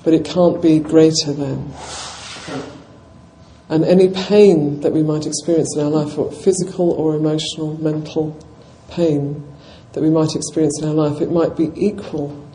But 0.04 0.14
it 0.14 0.24
can't 0.24 0.62
be 0.62 0.78
greater 0.80 1.34
than. 1.34 1.74
And 3.70 3.84
any 3.86 4.10
pain 4.10 4.82
that 4.82 4.92
we 4.92 5.02
might 5.02 5.26
experience 5.26 5.76
in 5.76 5.84
our 5.84 5.90
life, 5.90 6.16
or 6.18 6.32
physical 6.32 6.92
or 6.92 7.16
emotional, 7.16 7.82
mental 7.82 8.38
pain 8.90 9.51
that 9.94 10.02
we 10.02 10.10
might 10.10 10.36
experience 10.36 10.82
in 10.82 10.88
our 10.88 10.94
life, 10.94 11.22
it 11.22 11.32
might 11.32 11.56
be 11.58 11.72
equal 11.76 12.48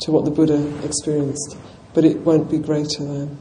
to 0.00 0.12
what 0.12 0.24
the 0.24 0.30
Buddha 0.30 0.84
experienced, 0.84 1.56
but 1.92 2.04
it 2.04 2.18
won't 2.18 2.50
be 2.50 2.58
greater 2.58 3.04
than. 3.04 3.38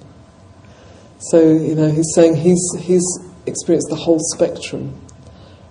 So, 1.19 1.39
you 1.39 1.75
know, 1.75 1.89
he's 1.89 2.11
saying 2.13 2.35
he's, 2.35 2.63
he's 2.79 3.05
experienced 3.45 3.89
the 3.89 3.95
whole 3.95 4.19
spectrum, 4.19 4.99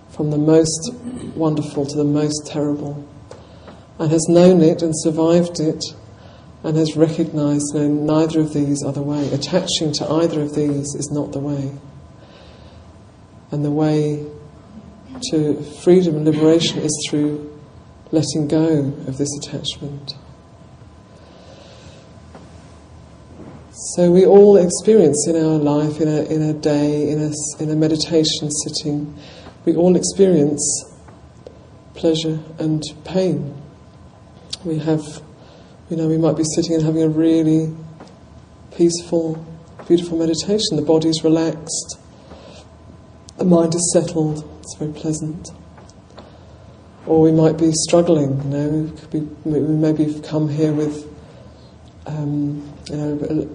from 0.09 0.29
the 0.31 0.37
most 0.37 0.93
wonderful 1.35 1.85
to 1.85 1.97
the 1.97 2.03
most 2.03 2.47
terrible, 2.47 3.07
and 3.99 4.11
has 4.11 4.27
known 4.27 4.61
it 4.61 4.81
and 4.81 4.93
survived 4.95 5.59
it, 5.59 5.83
and 6.63 6.77
has 6.77 6.95
recognized 6.95 7.73
that 7.73 7.87
neither 7.87 8.39
of 8.39 8.53
these 8.53 8.83
are 8.83 8.93
the 8.93 9.01
way. 9.01 9.27
Attaching 9.33 9.91
to 9.93 10.09
either 10.09 10.41
of 10.41 10.55
these 10.55 10.95
is 10.95 11.11
not 11.11 11.31
the 11.33 11.39
way. 11.39 11.71
And 13.51 13.65
the 13.65 13.71
way 13.71 14.25
to 15.31 15.61
freedom 15.83 16.15
and 16.15 16.25
liberation 16.25 16.79
is 16.79 17.07
through 17.09 17.52
letting 18.13 18.47
go 18.47 18.93
of 19.07 19.17
this 19.17 19.35
attachment. 19.39 20.13
So 23.95 24.11
we 24.11 24.23
all 24.23 24.55
experience 24.55 25.27
in 25.27 25.35
our 25.35 25.57
life, 25.57 25.99
in 25.99 26.07
a, 26.07 26.21
in 26.25 26.43
a 26.43 26.53
day, 26.53 27.09
in 27.09 27.19
a, 27.19 27.31
in 27.61 27.71
a 27.71 27.75
meditation 27.75 28.51
sitting, 28.51 29.17
we 29.65 29.75
all 29.75 29.95
experience 29.95 30.85
pleasure 31.95 32.39
and 32.59 32.83
pain. 33.03 33.59
We 34.63 34.77
have, 34.77 35.01
you 35.89 35.97
know, 35.97 36.07
we 36.07 36.19
might 36.19 36.37
be 36.37 36.43
sitting 36.43 36.75
and 36.75 36.83
having 36.83 37.01
a 37.01 37.09
really 37.09 37.75
peaceful, 38.75 39.43
beautiful 39.87 40.19
meditation. 40.19 40.75
The 40.75 40.83
body's 40.83 41.23
relaxed, 41.23 41.97
the 43.37 43.45
mind 43.45 43.73
is 43.73 43.91
settled, 43.91 44.47
it's 44.59 44.75
very 44.77 44.93
pleasant. 44.93 45.49
Or 47.05 47.21
we 47.21 47.31
might 47.31 47.57
be 47.57 47.71
struggling, 47.73 48.41
you 48.43 48.49
know, 48.49 48.69
we, 48.69 49.19
be, 49.19 49.27
we 49.43 49.59
maybe 49.59 50.21
come 50.21 50.47
here 50.47 50.71
with, 50.71 51.05
um, 52.05 52.73
you 52.89 52.95
know, 52.95 53.49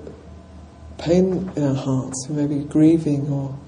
pain 0.98 1.50
in 1.56 1.64
our 1.64 1.74
hearts. 1.74 2.26
We 2.28 2.36
may 2.36 2.46
be 2.46 2.64
grieving 2.64 3.28
or 3.32 3.58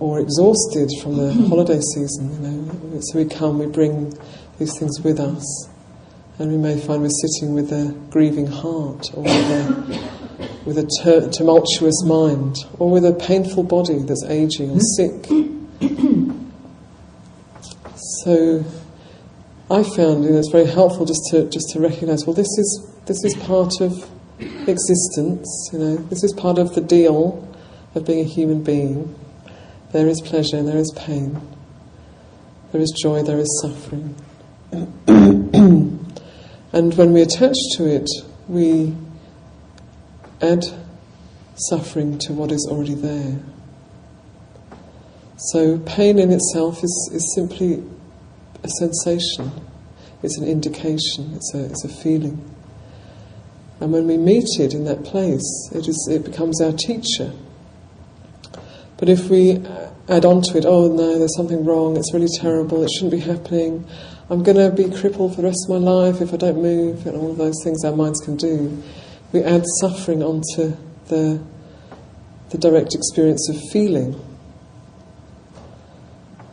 or 0.00 0.20
exhausted 0.20 0.88
from 1.02 1.16
the 1.16 1.32
holiday 1.48 1.80
season. 1.94 2.32
You 2.32 2.48
know, 2.48 3.00
so 3.00 3.18
we 3.18 3.24
come, 3.24 3.58
we 3.58 3.66
bring 3.66 4.16
these 4.58 4.76
things 4.78 5.00
with 5.00 5.20
us, 5.20 5.68
and 6.38 6.50
we 6.50 6.56
may 6.56 6.80
find 6.80 7.02
we're 7.02 7.10
sitting 7.10 7.54
with 7.54 7.72
a 7.72 7.94
grieving 8.10 8.46
heart, 8.46 9.10
or 9.14 9.22
with 9.22 9.50
a 9.50 10.18
with 10.64 10.78
a 10.78 11.30
tumultuous 11.32 12.02
mind, 12.04 12.56
or 12.78 12.90
with 12.90 13.04
a 13.04 13.12
painful 13.12 13.62
body 13.62 13.98
that's 14.00 14.24
aging 14.24 14.70
or 14.70 14.80
sick. 14.96 15.28
So, 18.28 18.62
I 19.70 19.82
found 19.82 20.24
you 20.24 20.32
know, 20.32 20.38
it's 20.38 20.52
very 20.52 20.66
helpful 20.66 21.06
just 21.06 21.22
to 21.30 21.48
just 21.48 21.70
to 21.70 21.80
recognise. 21.80 22.26
Well, 22.26 22.34
this 22.34 22.58
is 22.58 22.92
this 23.06 23.24
is 23.24 23.34
part 23.36 23.80
of 23.80 24.06
existence, 24.68 25.70
you 25.72 25.78
know, 25.78 25.96
this 25.96 26.22
is 26.22 26.34
part 26.34 26.58
of 26.58 26.74
the 26.74 26.82
deal 26.82 27.48
of 27.94 28.04
being 28.04 28.20
a 28.20 28.28
human 28.28 28.62
being. 28.62 29.18
There 29.92 30.06
is 30.08 30.20
pleasure, 30.20 30.62
there 30.62 30.76
is 30.76 30.92
pain, 30.94 31.40
there 32.72 32.82
is 32.82 32.90
joy, 33.00 33.22
there 33.22 33.38
is 33.38 33.48
suffering. 33.62 34.14
and 35.06 36.04
when 36.72 37.14
we 37.14 37.22
attach 37.22 37.56
to 37.78 37.86
it, 37.86 38.10
we 38.46 38.94
add 40.42 40.66
suffering 41.70 42.18
to 42.18 42.34
what 42.34 42.52
is 42.52 42.68
already 42.70 42.94
there. 42.94 43.38
So, 45.38 45.78
pain 45.78 46.18
in 46.18 46.30
itself 46.30 46.84
is, 46.84 47.10
is 47.14 47.34
simply 47.34 47.82
a 48.62 48.68
sensation, 48.68 49.52
it's 50.22 50.38
an 50.38 50.46
indication, 50.46 51.34
it's 51.34 51.54
a, 51.54 51.64
it's 51.64 51.84
a 51.84 51.88
feeling. 51.88 52.54
And 53.80 53.92
when 53.92 54.06
we 54.06 54.16
meet 54.16 54.48
it 54.58 54.74
in 54.74 54.84
that 54.84 55.04
place, 55.04 55.70
it, 55.72 55.86
is, 55.86 56.08
it 56.10 56.24
becomes 56.24 56.60
our 56.60 56.72
teacher. 56.72 57.32
But 58.96 59.08
if 59.08 59.30
we 59.30 59.58
uh, 59.58 59.90
add 60.08 60.24
on 60.24 60.42
to 60.42 60.58
it, 60.58 60.64
oh 60.66 60.88
no, 60.88 61.18
there's 61.18 61.36
something 61.36 61.64
wrong, 61.64 61.96
it's 61.96 62.12
really 62.12 62.28
terrible, 62.40 62.82
it 62.82 62.90
shouldn't 62.90 63.12
be 63.12 63.20
happening, 63.20 63.86
I'm 64.30 64.42
going 64.42 64.58
to 64.58 64.70
be 64.70 64.94
crippled 64.94 65.34
for 65.34 65.40
the 65.40 65.48
rest 65.48 65.66
of 65.68 65.80
my 65.80 65.90
life 65.90 66.20
if 66.20 66.34
I 66.34 66.36
don't 66.36 66.60
move, 66.60 67.06
and 67.06 67.16
all 67.16 67.32
those 67.32 67.62
things 67.64 67.82
our 67.84 67.96
minds 67.96 68.20
can 68.20 68.36
do, 68.36 68.82
we 69.32 69.42
add 69.42 69.64
suffering 69.80 70.22
onto 70.22 70.76
the, 71.06 71.42
the 72.50 72.58
direct 72.58 72.94
experience 72.94 73.48
of 73.48 73.56
feeling. 73.70 74.20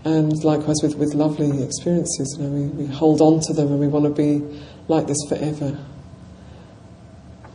Um, 0.05 0.29
and 0.29 0.43
likewise 0.43 0.77
with, 0.83 0.95
with 0.95 1.15
lovely 1.15 1.63
experiences, 1.63 2.37
you 2.37 2.45
know, 2.45 2.51
we, 2.51 2.85
we 2.85 2.93
hold 2.93 3.21
on 3.21 3.39
to 3.41 3.53
them 3.53 3.69
and 3.69 3.79
we 3.79 3.87
want 3.87 4.05
to 4.05 4.11
be 4.11 4.45
like 4.87 5.07
this 5.07 5.17
forever. 5.27 5.79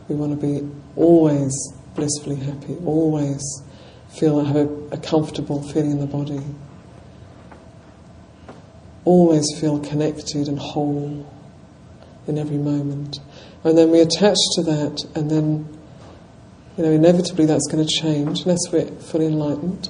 We 0.09 0.15
want 0.15 0.39
to 0.39 0.45
be 0.45 0.69
always 0.97 1.53
blissfully 1.95 2.35
happy, 2.35 2.75
always 2.85 3.41
feel 4.09 4.43
have 4.43 4.57
a, 4.57 4.67
a 4.91 4.97
comfortable 4.97 5.63
feeling 5.63 5.91
in 5.91 5.99
the 5.99 6.05
body, 6.05 6.41
always 9.05 9.45
feel 9.59 9.79
connected 9.79 10.49
and 10.49 10.59
whole 10.59 11.25
in 12.27 12.37
every 12.37 12.57
moment. 12.57 13.19
And 13.63 13.77
then 13.77 13.91
we 13.91 14.01
attach 14.01 14.37
to 14.55 14.63
that, 14.63 15.05
and 15.15 15.31
then, 15.31 15.79
you 16.77 16.83
know, 16.83 16.91
inevitably 16.91 17.45
that's 17.45 17.67
going 17.71 17.85
to 17.85 17.89
change 17.89 18.41
unless 18.41 18.71
we're 18.73 18.87
fully 18.87 19.27
enlightened. 19.27 19.89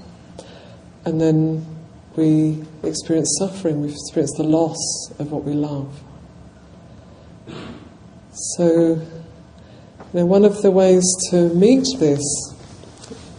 And 1.05 1.19
then 1.19 1.80
we 2.15 2.63
experience 2.83 3.35
suffering, 3.39 3.81
we 3.81 3.89
experience 3.89 4.33
the 4.37 4.43
loss 4.43 5.11
of 5.19 5.31
what 5.31 5.43
we 5.43 5.53
love. 5.53 6.01
So, 8.33 8.95
you 8.95 10.19
know, 10.19 10.25
one 10.25 10.45
of 10.45 10.61
the 10.61 10.71
ways 10.71 11.03
to 11.29 11.49
meet 11.53 11.85
this, 11.99 12.21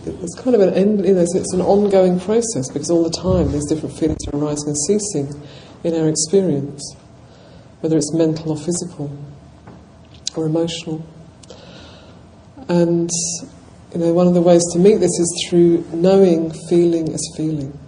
it's 0.05 0.35
kind 0.41 0.55
of 0.55 0.61
an 0.61 0.75
end, 0.75 1.07
you 1.07 1.15
know, 1.15 1.21
it's 1.21 1.53
an 1.53 1.61
ongoing 1.61 2.19
process 2.19 2.71
because 2.73 2.91
all 2.91 3.03
the 3.03 3.11
time 3.11 3.53
these 3.53 3.67
different 3.67 3.99
feelings 3.99 4.19
are 4.33 4.39
arising 4.39 4.69
and 4.69 4.79
ceasing 4.87 5.43
in 5.85 5.95
our 6.01 6.09
experience, 6.09 6.97
whether 7.81 7.97
it's 7.97 8.13
mental 8.15 8.53
or 8.53 8.57
physical 8.57 9.11
or 10.35 10.47
emotional. 10.47 11.05
And 12.69 13.11
you 13.93 13.99
know, 13.99 14.13
one 14.15 14.27
of 14.27 14.35
the 14.35 14.41
ways 14.41 14.63
to 14.73 14.79
meet 14.79 14.97
this 14.97 15.19
is 15.19 15.47
through 15.49 15.85
knowing 15.93 16.53
feeling 16.69 17.13
as 17.13 17.21
feeling. 17.37 17.79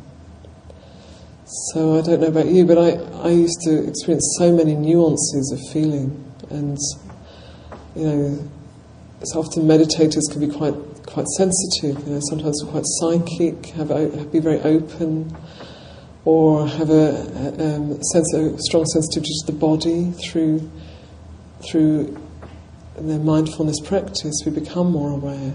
So 1.54 1.96
I 1.96 2.02
don't 2.02 2.20
know 2.20 2.26
about 2.26 2.48
you, 2.48 2.64
but 2.64 2.78
I, 2.78 2.94
I 3.22 3.28
used 3.28 3.60
to 3.62 3.86
experience 3.86 4.34
so 4.40 4.52
many 4.52 4.74
nuances 4.74 5.52
of 5.52 5.72
feeling, 5.72 6.34
and 6.50 6.76
you 7.94 8.02
know, 8.02 8.50
often 9.36 9.62
meditators 9.62 10.22
can 10.32 10.40
be 10.40 10.52
quite 10.52 10.74
quite 11.06 11.28
sensitive. 11.36 12.08
You 12.08 12.14
know, 12.14 12.20
sometimes 12.28 12.60
quite 12.66 12.82
psychic, 12.84 13.66
have, 13.76 14.32
be 14.32 14.40
very 14.40 14.60
open, 14.62 15.32
or 16.24 16.66
have 16.66 16.90
a, 16.90 17.54
a, 17.60 17.76
um, 17.76 18.02
sense 18.02 18.34
of 18.34 18.58
strong 18.58 18.84
sensitivity 18.86 19.30
to 19.46 19.52
the 19.52 19.56
body 19.56 20.10
through 20.10 20.68
through 21.70 22.20
their 22.98 23.20
mindfulness 23.20 23.78
practice. 23.78 24.42
We 24.44 24.50
become 24.50 24.90
more 24.90 25.12
aware. 25.12 25.54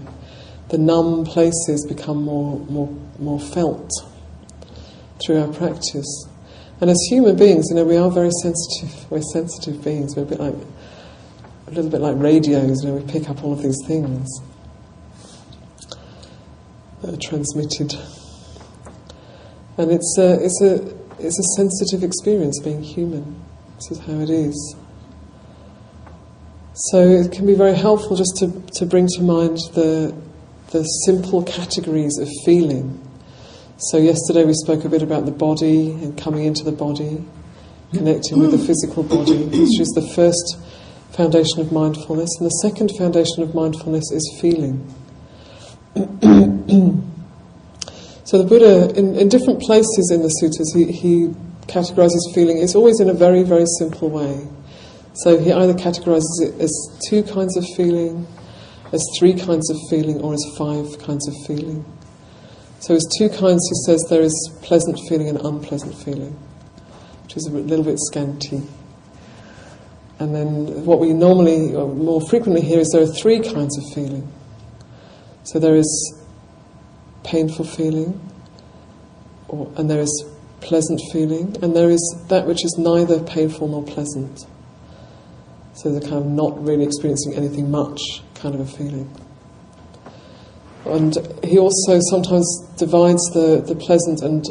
The 0.70 0.78
numb 0.78 1.26
places 1.26 1.84
become 1.86 2.22
more 2.22 2.58
more 2.70 2.88
more 3.18 3.38
felt 3.38 3.90
through 5.24 5.40
our 5.40 5.52
practice. 5.52 6.28
And 6.80 6.90
as 6.90 6.98
human 7.08 7.36
beings, 7.36 7.66
you 7.68 7.76
know, 7.76 7.84
we 7.84 7.96
are 7.96 8.10
very 8.10 8.30
sensitive. 8.42 9.10
We're 9.10 9.22
sensitive 9.22 9.84
beings. 9.84 10.16
We're 10.16 10.22
a 10.22 10.26
bit 10.26 10.40
like 10.40 10.54
a 11.70 11.74
little 11.74 11.90
bit 11.90 12.00
like 12.00 12.16
radios, 12.18 12.82
you 12.82 12.90
know, 12.90 12.96
we 12.96 13.12
pick 13.12 13.30
up 13.30 13.44
all 13.44 13.52
of 13.52 13.62
these 13.62 13.78
things 13.86 14.28
that 17.02 17.14
are 17.14 17.16
transmitted. 17.16 17.94
And 19.78 19.92
it's 19.92 20.16
a, 20.18 20.44
it's 20.44 20.60
a, 20.62 20.74
it's 21.18 21.38
a 21.38 21.56
sensitive 21.56 22.02
experience 22.02 22.60
being 22.60 22.82
human. 22.82 23.40
This 23.76 23.92
is 23.92 23.98
how 24.00 24.14
it 24.14 24.30
is. 24.30 24.76
So 26.74 26.98
it 26.98 27.30
can 27.30 27.46
be 27.46 27.54
very 27.54 27.74
helpful 27.74 28.16
just 28.16 28.36
to, 28.38 28.50
to 28.78 28.86
bring 28.86 29.06
to 29.14 29.22
mind 29.22 29.58
the, 29.74 30.14
the 30.72 30.82
simple 30.82 31.42
categories 31.44 32.18
of 32.18 32.28
feeling. 32.44 33.00
So 33.84 33.96
yesterday 33.96 34.44
we 34.44 34.52
spoke 34.52 34.84
a 34.84 34.90
bit 34.90 35.00
about 35.00 35.24
the 35.24 35.32
body 35.32 35.92
and 35.92 36.14
coming 36.18 36.44
into 36.44 36.64
the 36.64 36.72
body, 36.72 37.24
connecting 37.94 38.38
with 38.38 38.50
the 38.50 38.58
physical 38.58 39.02
body, 39.02 39.44
which 39.44 39.80
is 39.80 39.88
the 39.94 40.06
first 40.14 40.58
foundation 41.12 41.60
of 41.60 41.72
mindfulness, 41.72 42.28
and 42.38 42.44
the 42.44 42.50
second 42.60 42.90
foundation 42.98 43.42
of 43.42 43.54
mindfulness 43.54 44.12
is 44.12 44.38
feeling. 44.38 44.86
so 48.24 48.36
the 48.36 48.44
Buddha, 48.44 48.94
in, 48.98 49.16
in, 49.16 49.30
different 49.30 49.62
places 49.62 50.10
in 50.12 50.20
the 50.20 50.28
suttas, 50.42 50.76
he, 50.76 50.92
he 50.92 51.34
categorizes 51.66 52.20
feeling. 52.34 52.58
It's 52.58 52.74
always 52.74 53.00
in 53.00 53.08
a 53.08 53.14
very, 53.14 53.44
very 53.44 53.64
simple 53.78 54.10
way. 54.10 54.46
So 55.14 55.38
he 55.38 55.54
either 55.54 55.72
categorizes 55.72 56.42
it 56.42 56.60
as 56.60 56.70
two 57.08 57.22
kinds 57.22 57.56
of 57.56 57.64
feeling, 57.78 58.26
as 58.92 59.02
three 59.18 59.32
kinds 59.32 59.70
of 59.70 59.78
feeling, 59.88 60.20
or 60.20 60.34
as 60.34 60.44
five 60.58 60.98
kinds 60.98 61.26
of 61.26 61.34
feeling. 61.46 61.82
So 62.80 62.94
as 62.94 63.06
two 63.18 63.28
kinds, 63.28 63.60
he 63.68 63.74
says 63.84 64.06
there 64.08 64.22
is 64.22 64.58
pleasant 64.62 64.98
feeling 65.06 65.28
and 65.28 65.38
unpleasant 65.38 65.94
feeling, 65.94 66.32
which 67.22 67.36
is 67.36 67.46
a 67.46 67.50
little 67.50 67.84
bit 67.84 67.98
scanty. 67.98 68.62
And 70.18 70.34
then 70.34 70.86
what 70.86 70.98
we 70.98 71.12
normally, 71.12 71.74
or 71.74 71.94
more 71.94 72.22
frequently 72.22 72.62
hear 72.62 72.80
is 72.80 72.88
there 72.88 73.02
are 73.02 73.06
three 73.06 73.40
kinds 73.40 73.76
of 73.76 73.84
feeling. 73.94 74.32
So 75.44 75.58
there 75.58 75.76
is 75.76 76.18
painful 77.22 77.66
feeling, 77.66 78.18
or, 79.48 79.70
and 79.76 79.90
there 79.90 80.00
is 80.00 80.24
pleasant 80.60 81.02
feeling, 81.12 81.56
and 81.62 81.76
there 81.76 81.90
is 81.90 82.24
that 82.28 82.46
which 82.46 82.64
is 82.64 82.76
neither 82.78 83.22
painful 83.22 83.68
nor 83.68 83.82
pleasant. 83.82 84.46
So 85.74 85.92
the 85.92 86.00
kind 86.00 86.14
of 86.14 86.26
not 86.26 86.62
really 86.62 86.84
experiencing 86.84 87.34
anything 87.34 87.70
much 87.70 88.00
kind 88.34 88.54
of 88.54 88.60
a 88.62 88.66
feeling. 88.66 89.14
And 90.84 91.14
he 91.44 91.58
also 91.58 92.00
sometimes 92.10 92.46
divides 92.76 93.22
the, 93.32 93.62
the 93.66 93.74
pleasant 93.74 94.22
and, 94.22 94.44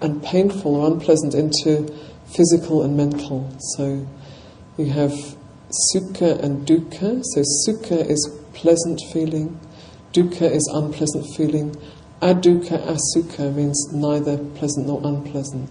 and 0.00 0.22
painful 0.22 0.76
or 0.76 0.90
unpleasant 0.90 1.34
into 1.34 1.94
physical 2.34 2.82
and 2.82 2.96
mental. 2.96 3.50
So 3.76 4.06
you 4.78 4.86
have 4.86 5.12
sukha 5.94 6.42
and 6.42 6.66
dukkha. 6.66 7.22
So 7.24 7.42
sukha 7.66 8.08
is 8.08 8.40
pleasant 8.54 9.00
feeling, 9.12 9.58
dukkha 10.12 10.50
is 10.50 10.68
unpleasant 10.72 11.26
feeling, 11.36 11.76
adukkha 12.20 12.78
asukha 12.86 13.54
means 13.54 13.92
neither 13.92 14.38
pleasant 14.38 14.86
nor 14.86 15.00
unpleasant. 15.04 15.70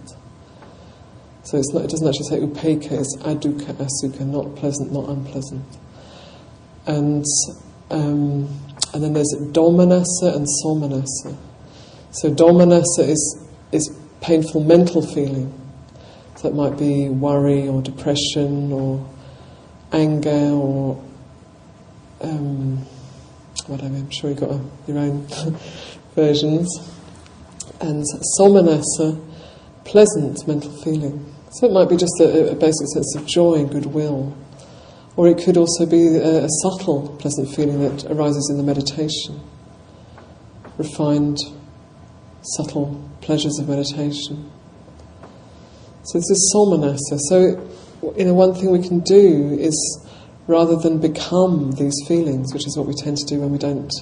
So 1.42 1.60
not, 1.72 1.84
it 1.84 1.90
doesn't 1.90 2.06
actually 2.06 2.26
say 2.26 2.40
upekkha, 2.40 2.92
it's 2.92 3.16
adukkha 3.18 3.74
asukha, 3.74 4.26
not 4.26 4.56
pleasant, 4.56 4.92
not 4.92 5.08
unpleasant. 5.08 5.78
And 6.86 7.24
um, 7.90 8.48
and 8.92 9.02
then 9.02 9.12
there's 9.12 9.34
domanassa 9.52 10.34
and 10.34 10.46
somanassa. 10.64 11.36
So 12.12 12.32
domanassa 12.32 13.08
is 13.08 13.46
is 13.72 13.96
painful 14.20 14.62
mental 14.64 15.02
feeling. 15.02 15.52
So 16.36 16.48
it 16.48 16.54
might 16.54 16.78
be 16.78 17.08
worry 17.08 17.68
or 17.68 17.82
depression 17.82 18.72
or 18.72 19.06
anger 19.92 20.30
or 20.30 21.02
um, 22.22 22.78
whatever. 23.66 23.94
I'm 23.94 24.10
sure 24.10 24.30
you've 24.30 24.40
got 24.40 24.50
a, 24.50 24.60
your 24.86 24.98
own 24.98 25.26
versions. 26.14 26.68
And 27.80 28.04
somanassa, 28.38 29.22
pleasant 29.84 30.46
mental 30.46 30.72
feeling. 30.82 31.34
So 31.52 31.66
it 31.66 31.72
might 31.72 31.88
be 31.88 31.96
just 31.96 32.20
a, 32.20 32.52
a 32.52 32.54
basic 32.54 32.86
sense 32.94 33.16
of 33.16 33.26
joy 33.26 33.54
and 33.54 33.70
goodwill. 33.70 34.36
Or 35.20 35.28
it 35.28 35.44
could 35.44 35.58
also 35.58 35.84
be 35.84 36.16
a, 36.16 36.44
a 36.44 36.48
subtle, 36.62 37.14
pleasant 37.20 37.54
feeling 37.54 37.80
that 37.80 38.10
arises 38.10 38.48
in 38.48 38.56
the 38.56 38.62
meditation. 38.62 39.38
Refined, 40.78 41.36
subtle 42.40 43.06
pleasures 43.20 43.58
of 43.58 43.68
meditation. 43.68 44.50
So 46.04 46.16
this 46.16 46.30
is 46.30 46.54
somanassa. 46.56 47.18
So, 47.28 47.38
you 48.16 48.24
know, 48.24 48.32
one 48.32 48.54
thing 48.54 48.70
we 48.70 48.80
can 48.80 49.00
do 49.00 49.58
is 49.60 50.08
rather 50.46 50.76
than 50.76 51.00
become 51.00 51.72
these 51.72 51.96
feelings, 52.08 52.54
which 52.54 52.66
is 52.66 52.74
what 52.78 52.86
we 52.86 52.94
tend 52.94 53.18
to 53.18 53.26
do 53.26 53.40
when 53.40 53.52
we 53.52 53.58
don't 53.58 53.92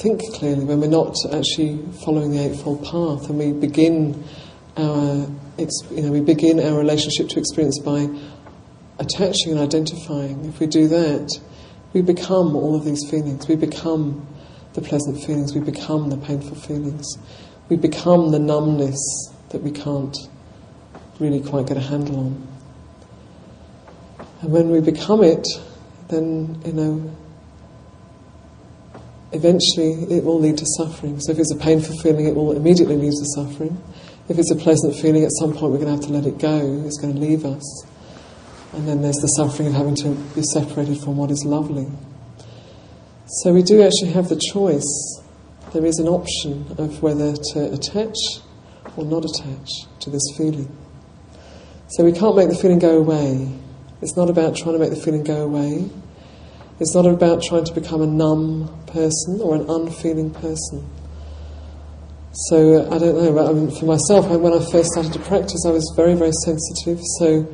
think 0.00 0.22
clearly, 0.34 0.64
when 0.64 0.80
we're 0.80 0.88
not 0.88 1.14
actually 1.32 1.78
following 2.04 2.32
the 2.32 2.40
Eightfold 2.40 2.82
Path, 2.82 3.30
and 3.30 3.38
we 3.38 3.52
begin 3.52 4.24
our, 4.76 5.28
you 5.56 6.02
know, 6.02 6.10
we 6.10 6.20
begin 6.20 6.58
our 6.58 6.76
relationship 6.76 7.28
to 7.28 7.38
experience 7.38 7.78
by 7.78 8.08
attaching 8.98 9.52
and 9.52 9.60
identifying, 9.60 10.44
if 10.46 10.60
we 10.60 10.66
do 10.66 10.88
that, 10.88 11.30
we 11.92 12.02
become 12.02 12.54
all 12.56 12.74
of 12.74 12.84
these 12.84 13.08
feelings. 13.10 13.48
We 13.48 13.56
become 13.56 14.26
the 14.74 14.82
pleasant 14.82 15.22
feelings. 15.24 15.54
We 15.54 15.60
become 15.60 16.10
the 16.10 16.16
painful 16.16 16.56
feelings. 16.56 17.16
We 17.68 17.76
become 17.76 18.30
the 18.32 18.38
numbness 18.38 18.98
that 19.50 19.62
we 19.62 19.70
can't 19.70 20.16
really 21.18 21.40
quite 21.40 21.66
get 21.66 21.76
a 21.76 21.80
handle 21.80 22.18
on. 22.18 22.48
And 24.42 24.52
when 24.52 24.70
we 24.70 24.80
become 24.80 25.24
it, 25.24 25.46
then, 26.08 26.60
you 26.64 26.72
know, 26.72 27.16
eventually 29.32 30.04
it 30.14 30.24
will 30.24 30.38
lead 30.38 30.58
to 30.58 30.66
suffering. 30.76 31.20
So 31.20 31.32
if 31.32 31.38
it's 31.38 31.52
a 31.52 31.56
painful 31.56 31.96
feeling, 31.98 32.26
it 32.26 32.34
will 32.34 32.52
immediately 32.52 32.96
lead 32.96 33.12
to 33.12 33.26
suffering. 33.34 33.82
If 34.28 34.38
it's 34.38 34.50
a 34.50 34.56
pleasant 34.56 34.96
feeling, 34.96 35.24
at 35.24 35.32
some 35.40 35.52
point 35.52 35.72
we're 35.72 35.78
going 35.78 35.86
to 35.86 35.92
have 35.92 36.04
to 36.06 36.12
let 36.12 36.26
it 36.26 36.38
go. 36.38 36.82
It's 36.84 36.98
going 36.98 37.14
to 37.14 37.20
leave 37.20 37.44
us. 37.44 37.86
And 38.72 38.86
then 38.86 39.02
there's 39.02 39.16
the 39.16 39.28
suffering 39.28 39.68
of 39.68 39.74
having 39.74 39.94
to 39.96 40.10
be 40.34 40.42
separated 40.42 40.98
from 40.98 41.16
what 41.16 41.30
is 41.30 41.44
lovely. 41.44 41.86
So 43.42 43.52
we 43.52 43.62
do 43.62 43.82
actually 43.82 44.12
have 44.12 44.28
the 44.28 44.40
choice. 44.52 45.20
There 45.72 45.84
is 45.84 45.98
an 45.98 46.08
option 46.08 46.66
of 46.78 47.02
whether 47.02 47.34
to 47.34 47.72
attach 47.72 48.16
or 48.96 49.04
not 49.04 49.24
attach 49.24 49.68
to 50.00 50.10
this 50.10 50.22
feeling. 50.36 50.74
So 51.88 52.04
we 52.04 52.12
can't 52.12 52.36
make 52.36 52.48
the 52.48 52.56
feeling 52.56 52.78
go 52.78 52.98
away. 52.98 53.48
It's 54.02 54.16
not 54.16 54.28
about 54.28 54.56
trying 54.56 54.74
to 54.74 54.78
make 54.78 54.90
the 54.90 54.96
feeling 54.96 55.24
go 55.24 55.42
away. 55.42 55.88
It's 56.78 56.94
not 56.94 57.06
about 57.06 57.42
trying 57.42 57.64
to 57.64 57.72
become 57.72 58.02
a 58.02 58.06
numb 58.06 58.84
person 58.86 59.40
or 59.40 59.54
an 59.54 59.68
unfeeling 59.68 60.30
person. 60.30 60.88
So 62.48 62.82
uh, 62.82 62.94
I 62.94 62.98
don't 62.98 63.16
know. 63.16 63.48
I 63.48 63.52
mean, 63.52 63.70
for 63.70 63.86
myself, 63.86 64.28
when 64.28 64.52
I 64.52 64.58
first 64.70 64.90
started 64.90 65.12
to 65.14 65.18
practice, 65.20 65.64
I 65.66 65.70
was 65.70 65.90
very, 65.96 66.14
very 66.14 66.32
sensitive. 66.44 67.00
So 67.18 67.48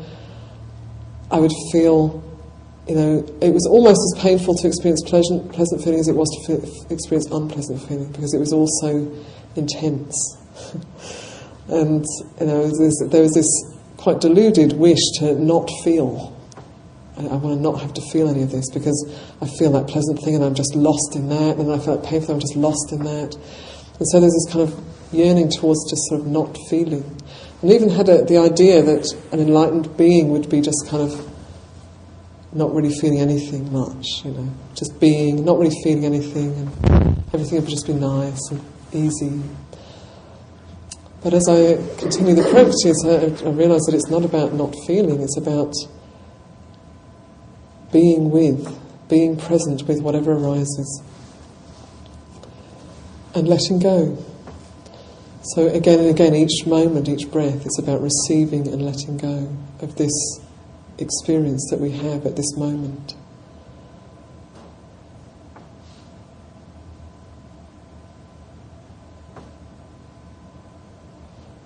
I 1.33 1.41
would 1.41 1.53
feel, 1.73 2.23
you 2.87 2.95
know, 2.95 3.39
it 3.41 3.55
was 3.55 3.67
almost 3.67 4.01
as 4.15 4.23
painful 4.23 4.55
to 4.57 4.69
experience 4.69 5.03
pleasant, 5.09 5.51
pleasant 5.51 5.83
feeling 5.83 5.99
as 5.99 6.09
it 6.09 6.15
was 6.15 6.29
to 6.29 6.47
feel, 6.47 6.87
experience 6.91 7.27
unpleasant 7.33 7.81
feeling 7.89 8.13
because 8.13 8.35
it 8.35 8.39
was 8.39 8.53
also 8.53 9.11
intense. 9.57 10.37
and, 11.69 12.05
you 12.39 12.47
know, 12.47 12.71
there 13.09 13.23
was 13.23 13.33
this 13.33 13.49
quite 13.97 14.21
deluded 14.21 14.75
wish 14.75 15.01
to 15.21 15.35
not 15.43 15.71
feel. 15.83 16.39
I, 17.17 17.23
I 17.23 17.37
want 17.37 17.57
to 17.57 17.63
not 17.63 17.81
have 17.81 17.95
to 17.95 18.03
feel 18.13 18.29
any 18.29 18.43
of 18.43 18.51
this 18.51 18.71
because 18.71 19.11
I 19.41 19.47
feel 19.47 19.73
that 19.73 19.89
pleasant 19.89 20.21
thing 20.23 20.35
and 20.35 20.45
I'm 20.45 20.55
just 20.55 20.75
lost 20.75 21.17
in 21.17 21.31
that, 21.31 21.57
and 21.57 21.73
I 21.73 21.79
feel 21.79 21.97
that 21.97 22.07
painful, 22.07 22.35
I'm 22.35 22.41
just 22.41 22.57
lost 22.57 22.93
in 22.93 23.05
that. 23.05 23.35
And 23.99 24.09
so 24.09 24.21
there's 24.21 24.35
this 24.35 24.53
kind 24.53 24.69
of 24.69 25.15
yearning 25.15 25.49
towards 25.49 25.89
just 25.89 26.03
sort 26.09 26.21
of 26.21 26.27
not 26.27 26.59
feeling 26.69 27.22
and 27.63 27.71
even 27.71 27.89
had 27.89 28.09
a, 28.09 28.25
the 28.25 28.39
idea 28.39 28.83
that 28.83 29.07
an 29.31 29.39
enlightened 29.39 29.97
being 29.97 30.31
would 30.31 30.51
be 30.51 30.61
just 30.61 30.89
kind 30.89 31.03
of 31.03 31.29
not 32.53 32.75
really 32.75 32.93
feeling 32.93 33.21
anything 33.21 33.73
much, 33.73 34.07
you 34.25 34.33
know, 34.33 34.53
just 34.75 34.99
being, 35.01 35.45
not 35.45 35.59
really 35.59 35.75
feeling 35.83 36.05
anything, 36.05 36.53
and 36.55 37.25
everything 37.33 37.61
would 37.61 37.69
just 37.69 37.87
be 37.87 37.95
nice 37.95 38.51
and 38.51 38.61
easy. 38.93 39.41
But 41.23 41.35
as 41.35 41.49
I 41.49 41.77
continue 41.99 42.35
the 42.35 42.43
practice, 42.51 42.99
I, 43.07 43.49
I 43.49 43.53
realise 43.53 43.87
that 43.87 43.95
it's 43.95 44.11
not 44.11 44.25
about 44.25 44.53
not 44.55 44.75
feeling, 44.87 45.23
it's 45.23 45.39
about 45.39 45.73
being 47.93 48.31
with, 48.31 48.77
being 49.09 49.37
present 49.37 49.87
with 49.87 50.03
whatever 50.03 50.33
arises, 50.33 51.03
and 53.37 53.47
letting 53.47 53.79
go. 53.79 54.19
So 55.45 55.67
again 55.67 55.99
and 55.99 56.09
again, 56.09 56.37
each 56.37 56.67
moment, 56.67 57.09
each 57.09 57.29
breath, 57.31 57.67
it's 57.67 57.79
about 57.79 58.01
receiving 58.01 58.69
and 58.69 58.81
letting 58.81 59.17
go 59.17 59.49
of 59.81 59.97
this 59.97 60.13
experience 60.99 61.67
that 61.71 61.81
we 61.81 61.91
have 61.91 62.25
at 62.27 62.37
this 62.37 62.57
moment. 62.57 63.17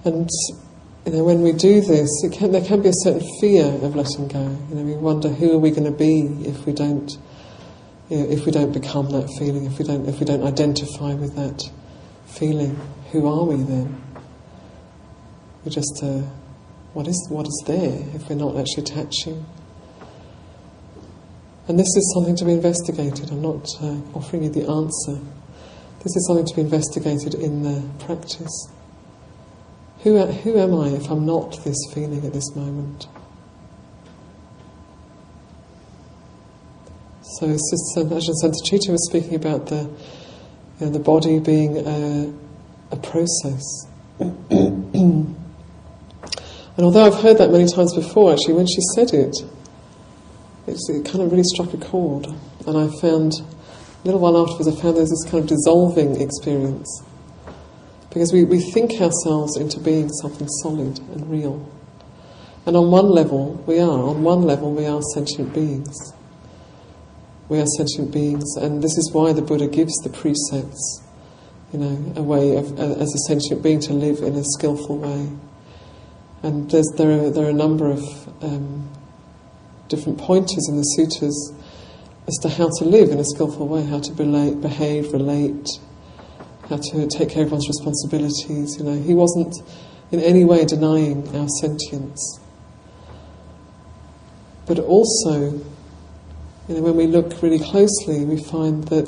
And 0.05 0.31
you 1.05 1.13
know, 1.13 1.25
when 1.25 1.43
we 1.43 1.53
do 1.53 1.83
this, 1.83 2.09
can, 2.33 2.53
there 2.53 2.65
can 2.65 2.81
be 2.81 2.89
a 2.89 2.95
certain 2.95 3.29
fear 3.41 3.67
of 3.67 3.95
letting 3.95 4.29
go. 4.29 4.57
You 4.71 4.75
know, 4.75 4.83
we 4.85 4.95
wonder 4.95 5.29
who 5.29 5.53
are 5.53 5.59
we 5.59 5.71
going 5.71 5.85
to 5.85 5.91
be 5.91 6.23
if 6.49 6.65
we 6.65 6.73
don't, 6.73 7.11
you 8.09 8.19
know, 8.19 8.25
if 8.31 8.47
we 8.47 8.53
don't 8.53 8.73
become 8.73 9.11
that 9.11 9.29
feeling, 9.39 9.67
if 9.67 9.79
we 9.79 9.85
don't, 9.85 10.09
if 10.09 10.19
we 10.19 10.25
don't 10.25 10.45
identify 10.45 11.13
with 11.13 11.37
that 11.37 11.71
feeling 12.27 12.81
who 13.13 13.27
are 13.27 13.45
we 13.45 13.57
then? 13.57 14.03
We're 15.65 15.73
just, 15.73 16.01
uh, 16.03 16.23
what, 16.93 17.09
is, 17.09 17.27
what 17.31 17.47
is 17.47 17.65
there 17.67 18.05
if 18.15 18.29
we're 18.29 18.37
not 18.37 18.57
actually 18.57 18.85
attaching? 18.85 19.45
And 21.69 21.79
this 21.79 21.89
is 21.97 22.15
something 22.15 22.37
to 22.37 22.45
be 22.45 22.53
investigated. 22.53 23.31
I'm 23.31 23.43
not 23.43 23.69
uh, 23.83 23.97
offering 24.15 24.45
you 24.45 24.51
the 24.51 24.69
answer. 24.69 25.19
This 26.05 26.15
is 26.15 26.27
something 26.29 26.47
to 26.47 26.55
be 26.55 26.63
investigated 26.63 27.35
in 27.35 27.63
the 27.63 27.83
practice. 28.05 28.69
Who, 30.03 30.25
who 30.25 30.59
am 30.59 30.75
I 30.75 30.91
if 30.91 31.11
I'm 31.11 31.27
not 31.27 31.65
this 31.65 31.79
feeling 31.93 32.25
at 32.25 32.33
this 32.33 32.55
moment? 32.55 33.09
So 37.23 37.49
Sister 37.49 38.05
Ajahn 38.05 38.35
Santacitta 38.43 38.91
was 38.91 39.05
speaking 39.11 39.35
about 39.35 39.67
the, 39.67 39.91
you 40.79 40.87
know, 40.87 40.91
the 40.91 41.01
body 41.01 41.41
being 41.41 41.77
a, 41.79 42.33
a 42.91 42.97
process. 42.97 43.87
And 46.77 46.85
although 46.85 47.07
I've 47.07 47.23
heard 47.23 47.39
that 47.39 47.51
many 47.51 47.67
times 47.67 47.95
before, 47.95 48.33
actually, 48.33 48.55
when 48.55 48.67
she 48.67 48.83
said 48.95 49.15
it, 49.15 49.35
it 50.67 51.05
kind 51.07 51.23
of 51.25 51.31
really 51.31 51.43
struck 51.45 51.73
a 51.73 51.79
chord. 51.79 52.27
And 52.67 52.77
I 52.77 52.89
found, 53.01 53.33
a 53.33 54.05
little 54.05 54.21
while 54.21 54.37
afterwards, 54.37 54.69
I 54.69 54.79
found 54.81 54.99
there's 54.99 55.09
this 55.09 55.25
kind 55.25 55.43
of 55.43 55.47
dissolving 55.47 56.21
experience. 56.21 57.03
Because 58.11 58.33
we, 58.33 58.45
we 58.45 58.61
think 58.61 59.01
ourselves 59.01 59.57
into 59.57 59.81
being 59.81 60.11
something 60.21 60.49
solid 60.63 60.99
and 60.99 61.31
real. 61.31 61.67
And 62.67 62.77
on 62.77 62.91
one 62.91 63.09
level, 63.09 63.55
we 63.67 63.79
are. 63.79 64.03
On 64.03 64.23
one 64.23 64.43
level, 64.43 64.73
we 64.73 64.85
are 64.87 65.01
sentient 65.15 65.55
beings. 65.55 66.13
We 67.49 67.59
are 67.59 67.67
sentient 67.79 68.13
beings, 68.13 68.57
and 68.57 68.83
this 68.83 68.99
is 68.99 69.13
why 69.13 69.33
the 69.33 69.41
Buddha 69.41 69.69
gives 69.69 69.95
the 69.99 70.11
precepts, 70.11 71.01
you 71.73 71.79
know, 71.79 72.13
a 72.17 72.23
way 72.23 72.57
of, 72.57 72.79
as 72.79 73.15
a 73.15 73.19
sentient 73.27 73.63
being 73.63 73.81
to 73.81 73.93
live 73.93 74.19
in 74.19 74.35
a 74.37 74.45
skillful 74.45 74.99
way. 74.99 75.31
And 76.43 76.71
there, 76.71 77.11
are, 77.11 77.31
there 77.31 77.47
are 77.47 77.51
a 77.51 77.53
number 77.53 77.91
of 77.91 78.03
um, 78.43 78.89
different 79.89 80.19
pointers 80.19 80.69
in 80.69 80.77
the 80.77 80.83
sutras 80.83 81.53
as 82.29 82.35
to 82.43 82.49
how 82.49 82.71
to 82.79 82.85
live 82.85 83.11
in 83.11 83.19
a 83.19 83.25
skillful 83.25 83.69
way, 83.69 83.85
how 83.85 84.01
to 84.01 84.13
behave, 84.13 85.13
relate, 85.13 85.67
how 86.69 86.77
to 86.77 87.07
take 87.09 87.31
care 87.31 87.45
of 87.45 87.53
one's 87.53 87.69
responsibilities. 87.69 88.77
You 88.79 88.85
know, 88.85 89.01
he 89.01 89.15
wasn't 89.15 89.55
in 90.11 90.21
any 90.21 90.45
way 90.45 90.65
denying 90.65 91.35
our 91.37 91.49
sentience. 91.61 92.41
But 94.67 94.81
also, 94.81 95.61
you 96.69 96.75
know, 96.75 96.81
when 96.83 96.97
we 96.97 97.07
look 97.07 97.41
really 97.43 97.61
closely, 97.61 98.25
we 98.25 98.43
find 98.43 98.85
that 98.89 99.07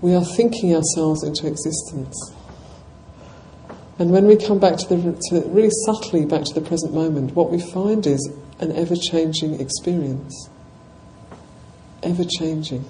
we 0.00 0.14
are 0.14 0.24
thinking 0.24 0.74
ourselves 0.74 1.22
into 1.22 1.46
existence. 1.46 2.16
And 3.98 4.10
when 4.10 4.26
we 4.26 4.36
come 4.36 4.60
back 4.60 4.76
to 4.76 4.88
the 4.88 4.96
to 5.30 5.48
really 5.48 5.70
subtly 5.84 6.24
back 6.24 6.44
to 6.44 6.54
the 6.54 6.60
present 6.60 6.94
moment, 6.94 7.34
what 7.34 7.50
we 7.50 7.60
find 7.72 8.06
is 8.06 8.30
an 8.60 8.72
ever 8.72 8.94
changing 8.94 9.60
experience. 9.60 10.48
Ever 12.02 12.24
changing. 12.24 12.84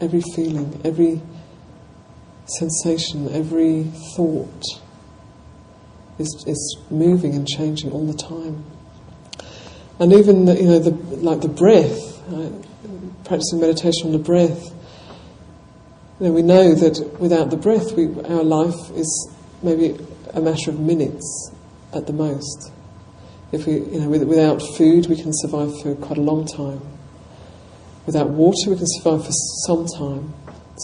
Every 0.00 0.22
feeling, 0.36 0.80
every 0.84 1.20
sensation, 2.46 3.28
every 3.34 3.84
thought 4.14 4.62
is, 6.18 6.44
is 6.46 6.78
moving 6.88 7.34
and 7.34 7.46
changing 7.46 7.90
all 7.90 8.06
the 8.06 8.16
time. 8.16 8.64
And 9.98 10.12
even 10.12 10.44
the, 10.44 10.54
you 10.54 10.68
know 10.68 10.78
the 10.78 10.90
like 11.16 11.40
the 11.40 11.48
breath, 11.48 12.22
right? 12.28 12.52
practicing 13.24 13.60
meditation 13.60 14.06
on 14.06 14.12
the 14.12 14.18
breath. 14.18 14.72
You 16.20 16.26
know, 16.26 16.32
we 16.32 16.42
know 16.42 16.74
that 16.74 17.20
without 17.20 17.50
the 17.50 17.56
breath, 17.56 17.92
we, 17.92 18.06
our 18.24 18.42
life 18.42 18.90
is 18.90 19.30
maybe 19.62 19.96
a 20.34 20.40
matter 20.40 20.70
of 20.70 20.80
minutes 20.80 21.52
at 21.92 22.08
the 22.08 22.12
most. 22.12 22.72
If 23.52 23.66
we, 23.66 23.74
you 23.74 24.00
know, 24.00 24.08
without 24.08 24.60
food, 24.76 25.06
we 25.06 25.14
can 25.14 25.32
survive 25.32 25.80
for 25.80 25.94
quite 25.94 26.18
a 26.18 26.22
long 26.22 26.44
time. 26.44 26.80
Without 28.04 28.30
water, 28.30 28.70
we 28.70 28.76
can 28.76 28.86
survive 28.88 29.24
for 29.24 29.32
some 29.66 29.86
time, 29.86 30.34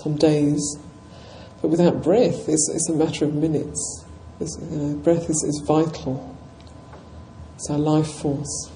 some 0.04 0.16
days. 0.16 0.78
But 1.60 1.68
without 1.68 2.02
breath, 2.02 2.48
it's, 2.48 2.70
it's 2.72 2.88
a 2.88 2.94
matter 2.94 3.24
of 3.24 3.34
minutes. 3.34 4.04
You 4.38 4.46
know, 4.70 4.96
breath 4.96 5.28
is, 5.28 5.42
is 5.48 5.64
vital. 5.66 6.36
It's 7.56 7.68
our 7.70 7.78
life 7.78 8.08
force. 8.08 8.70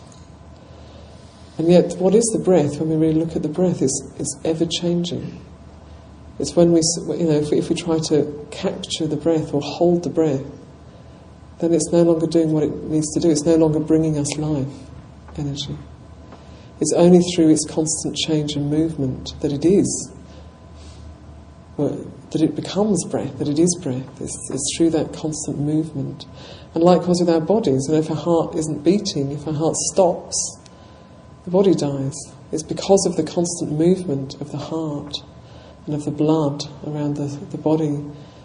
And 1.56 1.70
yet, 1.70 1.96
what 1.98 2.14
is 2.14 2.24
the 2.32 2.38
breath? 2.40 2.80
When 2.80 2.88
we 2.88 2.96
really 2.96 3.20
look 3.20 3.36
at 3.36 3.42
the 3.42 3.48
breath, 3.48 3.80
it's, 3.80 4.02
it's 4.18 4.36
ever 4.44 4.66
changing. 4.66 5.44
It's 6.38 6.54
when 6.54 6.72
we, 6.72 6.80
you 7.16 7.26
know, 7.26 7.38
if 7.38 7.50
we, 7.50 7.58
if 7.58 7.68
we 7.68 7.74
try 7.74 7.98
to 7.98 8.46
capture 8.50 9.06
the 9.06 9.16
breath 9.16 9.52
or 9.52 9.60
hold 9.60 10.04
the 10.04 10.10
breath, 10.10 10.44
then 11.58 11.74
it's 11.74 11.90
no 11.90 12.02
longer 12.02 12.26
doing 12.26 12.52
what 12.52 12.62
it 12.62 12.72
needs 12.84 13.12
to 13.14 13.20
do. 13.20 13.30
It's 13.30 13.44
no 13.44 13.56
longer 13.56 13.80
bringing 13.80 14.16
us 14.16 14.36
life, 14.36 14.68
energy. 15.36 15.76
It's 16.80 16.92
only 16.92 17.20
through 17.34 17.50
its 17.50 17.66
constant 17.68 18.14
change 18.16 18.54
and 18.54 18.70
movement 18.70 19.34
that 19.40 19.52
it 19.52 19.64
is, 19.64 20.12
that 21.76 22.40
it 22.40 22.54
becomes 22.54 23.04
breath, 23.06 23.36
that 23.38 23.48
it 23.48 23.58
is 23.58 23.76
breath. 23.82 24.20
It's, 24.20 24.38
it's 24.50 24.76
through 24.76 24.90
that 24.90 25.12
constant 25.12 25.58
movement. 25.58 26.26
And 26.74 26.84
likewise 26.84 27.16
with 27.18 27.30
our 27.30 27.40
bodies, 27.40 27.86
and 27.88 27.98
if 27.98 28.10
our 28.10 28.16
heart 28.16 28.54
isn't 28.54 28.84
beating, 28.84 29.32
if 29.32 29.48
our 29.48 29.54
heart 29.54 29.74
stops, 29.92 30.60
the 31.44 31.50
body 31.50 31.74
dies. 31.74 32.14
It's 32.52 32.62
because 32.62 33.04
of 33.06 33.16
the 33.16 33.24
constant 33.24 33.72
movement 33.72 34.40
of 34.40 34.52
the 34.52 34.58
heart 34.58 35.16
and 35.88 35.96
of 35.96 36.04
the 36.04 36.10
blood 36.10 36.62
around 36.86 37.16
the, 37.16 37.26
the 37.46 37.56
body. 37.56 38.04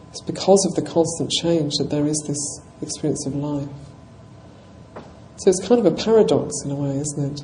It's 0.09 0.21
because 0.21 0.65
of 0.65 0.75
the 0.75 0.89
constant 0.89 1.29
change 1.29 1.73
that 1.77 1.89
there 1.89 2.07
is 2.07 2.23
this 2.25 2.61
experience 2.81 3.25
of 3.25 3.35
life. 3.35 3.67
So 5.37 5.49
it's 5.49 5.67
kind 5.67 5.85
of 5.85 5.85
a 5.85 5.91
paradox 5.91 6.53
in 6.63 6.71
a 6.71 6.75
way, 6.75 6.97
isn't 6.97 7.33
it? 7.33 7.43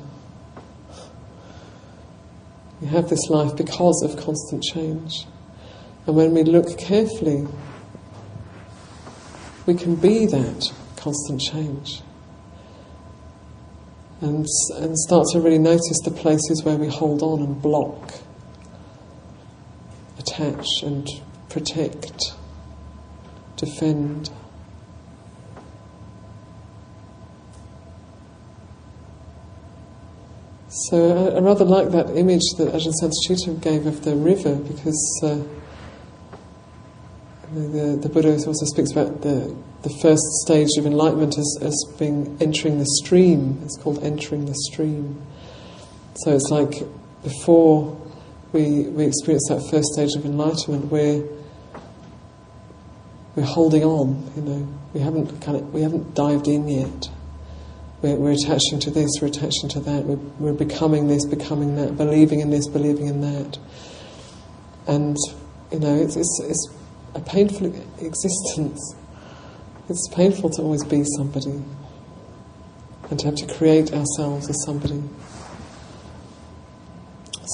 We 2.80 2.86
have 2.86 3.10
this 3.10 3.28
life 3.28 3.54
because 3.56 4.02
of 4.02 4.16
constant 4.16 4.62
change. 4.62 5.26
And 6.06 6.16
when 6.16 6.32
we 6.32 6.44
look 6.44 6.78
carefully, 6.78 7.46
we 9.66 9.74
can 9.74 9.96
be 9.96 10.24
that 10.24 10.72
constant 10.96 11.42
change. 11.42 12.00
And, 14.22 14.46
and 14.76 14.98
start 14.98 15.26
to 15.32 15.40
really 15.40 15.58
notice 15.58 16.00
the 16.04 16.10
places 16.10 16.62
where 16.64 16.76
we 16.76 16.88
hold 16.88 17.22
on 17.22 17.40
and 17.40 17.60
block, 17.60 18.14
attach 20.20 20.82
and 20.82 21.08
protect, 21.48 22.34
defend. 23.56 24.30
So 30.68 31.30
I, 31.32 31.36
I, 31.36 31.40
rather 31.40 31.64
like 31.64 31.90
that 31.90 32.16
image 32.16 32.42
that 32.58 32.72
Ajahn 32.72 32.92
Santacitta 33.02 33.60
gave 33.60 33.86
of 33.86 34.04
the 34.04 34.14
river 34.14 34.54
because 34.54 35.20
uh, 35.24 35.42
the, 37.52 37.98
the 38.00 38.08
Buddha 38.08 38.32
also 38.32 38.64
speaks 38.64 38.92
about 38.92 39.22
the, 39.22 39.56
the 39.82 39.98
first 40.00 40.22
stage 40.44 40.76
of 40.78 40.86
enlightenment 40.86 41.36
as, 41.36 41.58
as 41.62 41.84
being 41.98 42.36
entering 42.40 42.78
the 42.78 42.86
stream. 43.02 43.58
It's 43.64 43.76
called 43.78 44.04
entering 44.04 44.46
the 44.46 44.54
stream. 44.54 45.20
So 46.14 46.32
it's 46.32 46.50
like 46.50 46.74
before 47.24 47.99
we, 48.52 48.82
we 48.82 49.04
experience 49.04 49.46
that 49.48 49.66
first 49.70 49.92
stage 49.92 50.14
of 50.16 50.24
enlightenment, 50.24 50.86
we're, 50.86 51.24
we're 53.36 53.44
holding 53.44 53.84
on, 53.84 54.30
you 54.36 54.42
know. 54.42 54.68
We 54.92 55.00
haven't, 55.00 55.40
kind 55.40 55.56
of, 55.56 55.72
we 55.72 55.82
haven't 55.82 56.14
dived 56.14 56.48
in 56.48 56.66
yet. 56.66 57.08
We're, 58.02 58.16
we're 58.16 58.32
attaching 58.32 58.80
to 58.80 58.90
this, 58.90 59.10
we're 59.20 59.28
attaching 59.28 59.68
to 59.70 59.80
that, 59.80 60.04
we're, 60.04 60.16
we're 60.38 60.52
becoming 60.52 61.06
this, 61.06 61.24
becoming 61.24 61.76
that, 61.76 61.96
believing 61.96 62.40
in 62.40 62.50
this, 62.50 62.66
believing 62.66 63.06
in 63.06 63.20
that. 63.20 63.58
And, 64.88 65.16
you 65.70 65.78
know, 65.78 65.94
it's, 65.94 66.16
it's, 66.16 66.40
it's 66.42 66.74
a 67.14 67.20
painful 67.20 67.66
existence. 68.00 68.96
It's 69.88 70.08
painful 70.12 70.50
to 70.50 70.62
always 70.62 70.84
be 70.84 71.04
somebody 71.16 71.62
and 73.10 73.18
to 73.18 73.26
have 73.26 73.36
to 73.36 73.46
create 73.54 73.92
ourselves 73.92 74.48
as 74.48 74.56
somebody. 74.64 75.02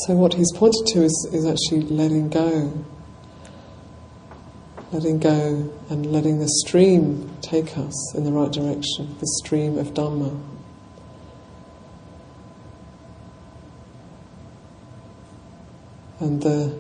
So, 0.04 0.14
what 0.14 0.35
he's 0.35 0.52
pointed 0.52 0.87
to 0.88 1.04
is, 1.04 1.28
is 1.32 1.46
actually 1.46 1.82
letting 1.82 2.28
go. 2.28 2.85
Letting 4.92 5.18
go 5.18 5.72
and 5.88 6.12
letting 6.12 6.38
the 6.38 6.48
stream 6.48 7.35
take 7.40 7.78
us 7.78 8.14
in 8.14 8.24
the 8.24 8.30
right 8.30 8.52
direction, 8.52 9.16
the 9.20 9.26
stream 9.42 9.78
of 9.78 9.94
Dhamma. 9.94 10.38
And 16.20 16.42
the, 16.42 16.78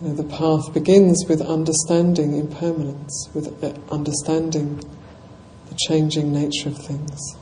you 0.00 0.08
know, 0.08 0.14
the 0.14 0.24
path 0.24 0.72
begins 0.72 1.26
with 1.28 1.42
understanding 1.42 2.34
impermanence, 2.34 3.28
with 3.34 3.62
uh, 3.62 3.74
understanding 3.92 4.78
the 5.68 5.74
changing 5.86 6.32
nature 6.32 6.70
of 6.70 6.78
things. 6.78 7.36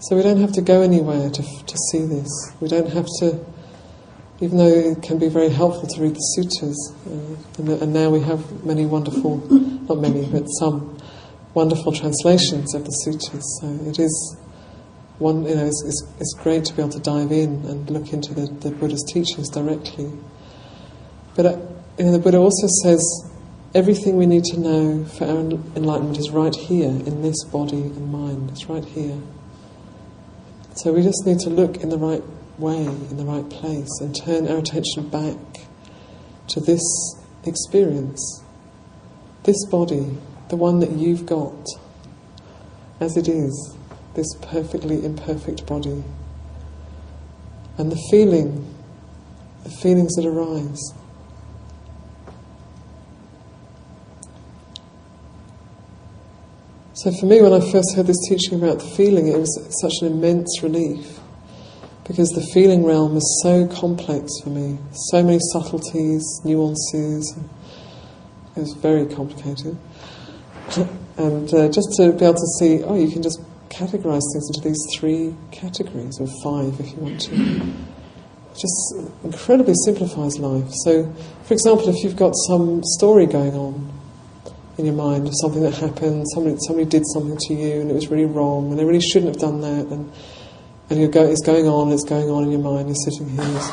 So 0.00 0.16
we 0.16 0.22
don't 0.22 0.40
have 0.40 0.52
to 0.52 0.62
go 0.62 0.82
anywhere 0.82 1.30
to, 1.30 1.42
to 1.42 1.76
see 1.90 2.04
this. 2.04 2.28
We 2.60 2.68
don't 2.68 2.90
have 2.90 3.06
to 3.20 3.44
even 4.40 4.58
though 4.58 4.68
it 4.68 5.02
can 5.02 5.18
be 5.18 5.28
very 5.28 5.48
helpful 5.48 5.88
to 5.88 6.00
read 6.00 6.14
the 6.14 6.20
sutras, 6.20 6.94
uh, 7.06 7.60
and, 7.60 7.82
and, 7.82 7.92
now 7.92 8.08
we 8.08 8.20
have 8.20 8.64
many 8.64 8.86
wonderful, 8.86 9.38
not 9.88 9.98
many, 9.98 10.26
but 10.26 10.46
some 10.60 10.96
wonderful 11.54 11.92
translations 11.92 12.72
of 12.74 12.84
the 12.84 12.90
sutras. 12.90 13.58
So 13.60 13.66
it 13.90 13.98
is 13.98 14.36
one, 15.18 15.44
you 15.44 15.56
know, 15.56 15.66
it's, 15.66 15.82
it's, 15.84 16.06
it's 16.20 16.34
great 16.34 16.64
to 16.66 16.74
be 16.74 16.82
able 16.82 16.92
to 16.92 17.00
dive 17.00 17.32
in 17.32 17.64
and 17.64 17.90
look 17.90 18.12
into 18.12 18.32
the, 18.32 18.46
the 18.46 18.70
Buddha's 18.70 19.02
teachings 19.12 19.48
directly. 19.48 20.12
But 21.34 21.46
uh, 21.46 21.58
you 21.98 22.04
know, 22.04 22.12
the 22.12 22.20
Buddha 22.20 22.38
also 22.38 22.68
says 22.84 23.02
everything 23.74 24.16
we 24.16 24.26
need 24.26 24.44
to 24.44 24.60
know 24.60 25.04
for 25.04 25.24
our 25.24 25.40
enlightenment 25.74 26.18
is 26.18 26.30
right 26.30 26.54
here 26.54 26.88
in 26.88 27.22
this 27.22 27.42
body 27.42 27.82
and 27.82 28.12
mind. 28.12 28.50
It's 28.50 28.66
right 28.66 28.84
here. 28.84 29.18
So 30.82 30.92
we 30.92 31.02
just 31.02 31.26
need 31.26 31.40
to 31.40 31.50
look 31.50 31.78
in 31.78 31.88
the 31.88 31.98
right 31.98 32.22
way, 32.56 32.84
in 32.84 33.16
the 33.16 33.24
right 33.24 33.48
place, 33.50 33.88
and 34.00 34.14
turn 34.14 34.46
our 34.46 34.58
attention 34.58 35.08
back 35.08 35.36
to 36.50 36.60
this 36.60 36.80
experience, 37.44 38.44
this 39.42 39.66
body, 39.66 40.16
the 40.50 40.56
one 40.56 40.78
that 40.78 40.92
you've 40.92 41.26
got, 41.26 41.66
as 43.00 43.16
it 43.16 43.26
is, 43.26 43.76
this 44.14 44.32
perfectly 44.40 45.04
imperfect 45.04 45.66
body, 45.66 46.04
and 47.76 47.90
the 47.90 48.00
feeling, 48.12 48.72
the 49.64 49.70
feelings 49.70 50.14
that 50.14 50.26
arise. 50.26 50.92
So 57.02 57.12
for 57.12 57.26
me, 57.26 57.40
when 57.40 57.52
I 57.52 57.60
first 57.60 57.94
heard 57.94 58.08
this 58.08 58.18
teaching 58.28 58.60
about 58.60 58.80
the 58.80 58.88
feeling, 58.96 59.28
it 59.28 59.38
was 59.38 59.80
such 59.80 59.92
an 60.02 60.08
immense 60.08 60.64
relief 60.64 61.20
because 62.04 62.28
the 62.30 62.44
feeling 62.52 62.84
realm 62.84 63.16
is 63.16 63.40
so 63.44 63.68
complex 63.68 64.32
for 64.42 64.50
me, 64.50 64.78
so 65.10 65.22
many 65.22 65.38
subtleties, 65.52 66.24
nuances. 66.44 67.38
It 68.56 68.60
was 68.60 68.72
very 68.82 69.06
complicated. 69.06 69.78
and 71.16 71.54
uh, 71.54 71.68
just 71.68 71.88
to 71.98 72.10
be 72.14 72.24
able 72.24 72.34
to 72.34 72.46
see, 72.58 72.82
oh, 72.82 72.96
you 72.96 73.12
can 73.12 73.22
just 73.22 73.40
categorize 73.68 74.26
things 74.32 74.50
into 74.56 74.68
these 74.68 74.84
three 74.98 75.36
categories, 75.52 76.18
or 76.18 76.26
five 76.42 76.80
if 76.80 76.90
you 76.90 76.96
want 76.96 77.20
to. 77.20 77.72
Just 78.54 78.94
incredibly 79.22 79.74
simplifies 79.84 80.36
life. 80.40 80.68
So, 80.82 81.14
for 81.44 81.54
example, 81.54 81.90
if 81.90 82.02
you've 82.02 82.16
got 82.16 82.32
some 82.48 82.82
story 82.82 83.26
going 83.26 83.54
on, 83.54 83.97
in 84.78 84.86
your 84.86 84.94
mind 84.94 85.26
of 85.26 85.34
something 85.40 85.62
that 85.62 85.74
happened, 85.74 86.24
somebody, 86.32 86.56
somebody 86.66 86.88
did 86.88 87.02
something 87.12 87.36
to 87.36 87.54
you 87.54 87.80
and 87.80 87.90
it 87.90 87.94
was 87.94 88.08
really 88.08 88.24
wrong 88.24 88.70
and 88.70 88.78
they 88.78 88.84
really 88.84 89.00
shouldn't 89.00 89.34
have 89.34 89.40
done 89.40 89.60
that 89.60 89.86
and, 89.92 90.10
and 90.88 91.00
you're 91.00 91.08
go, 91.10 91.24
it's 91.24 91.42
going 91.42 91.66
on, 91.66 91.90
it's 91.90 92.04
going 92.04 92.30
on 92.30 92.44
in 92.44 92.52
your 92.52 92.60
mind, 92.60 92.88
you're 92.88 92.94
sitting 92.94 93.28
here, 93.28 93.44
it's 93.56 93.70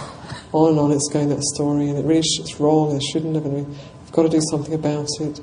on 0.52 0.72
and 0.72 0.80
on, 0.80 0.91
it's 0.91 1.08
going 1.13 1.30
that 1.30 1.44
story 1.44 1.89
and 1.89 2.00
it 2.00 2.06
really 2.06 2.24
sh- 2.24 2.39
it's 2.39 2.60
wrong, 2.60 2.91
and 2.91 3.02
it 3.02 3.06
shouldn't 3.06 3.36
have, 3.36 3.46
and 3.46 3.68
we've 3.68 4.12
got 4.12 4.24
to 4.24 4.30
do 4.30 4.41
something 4.50 4.74
about 4.74 5.08
it. 5.20 5.39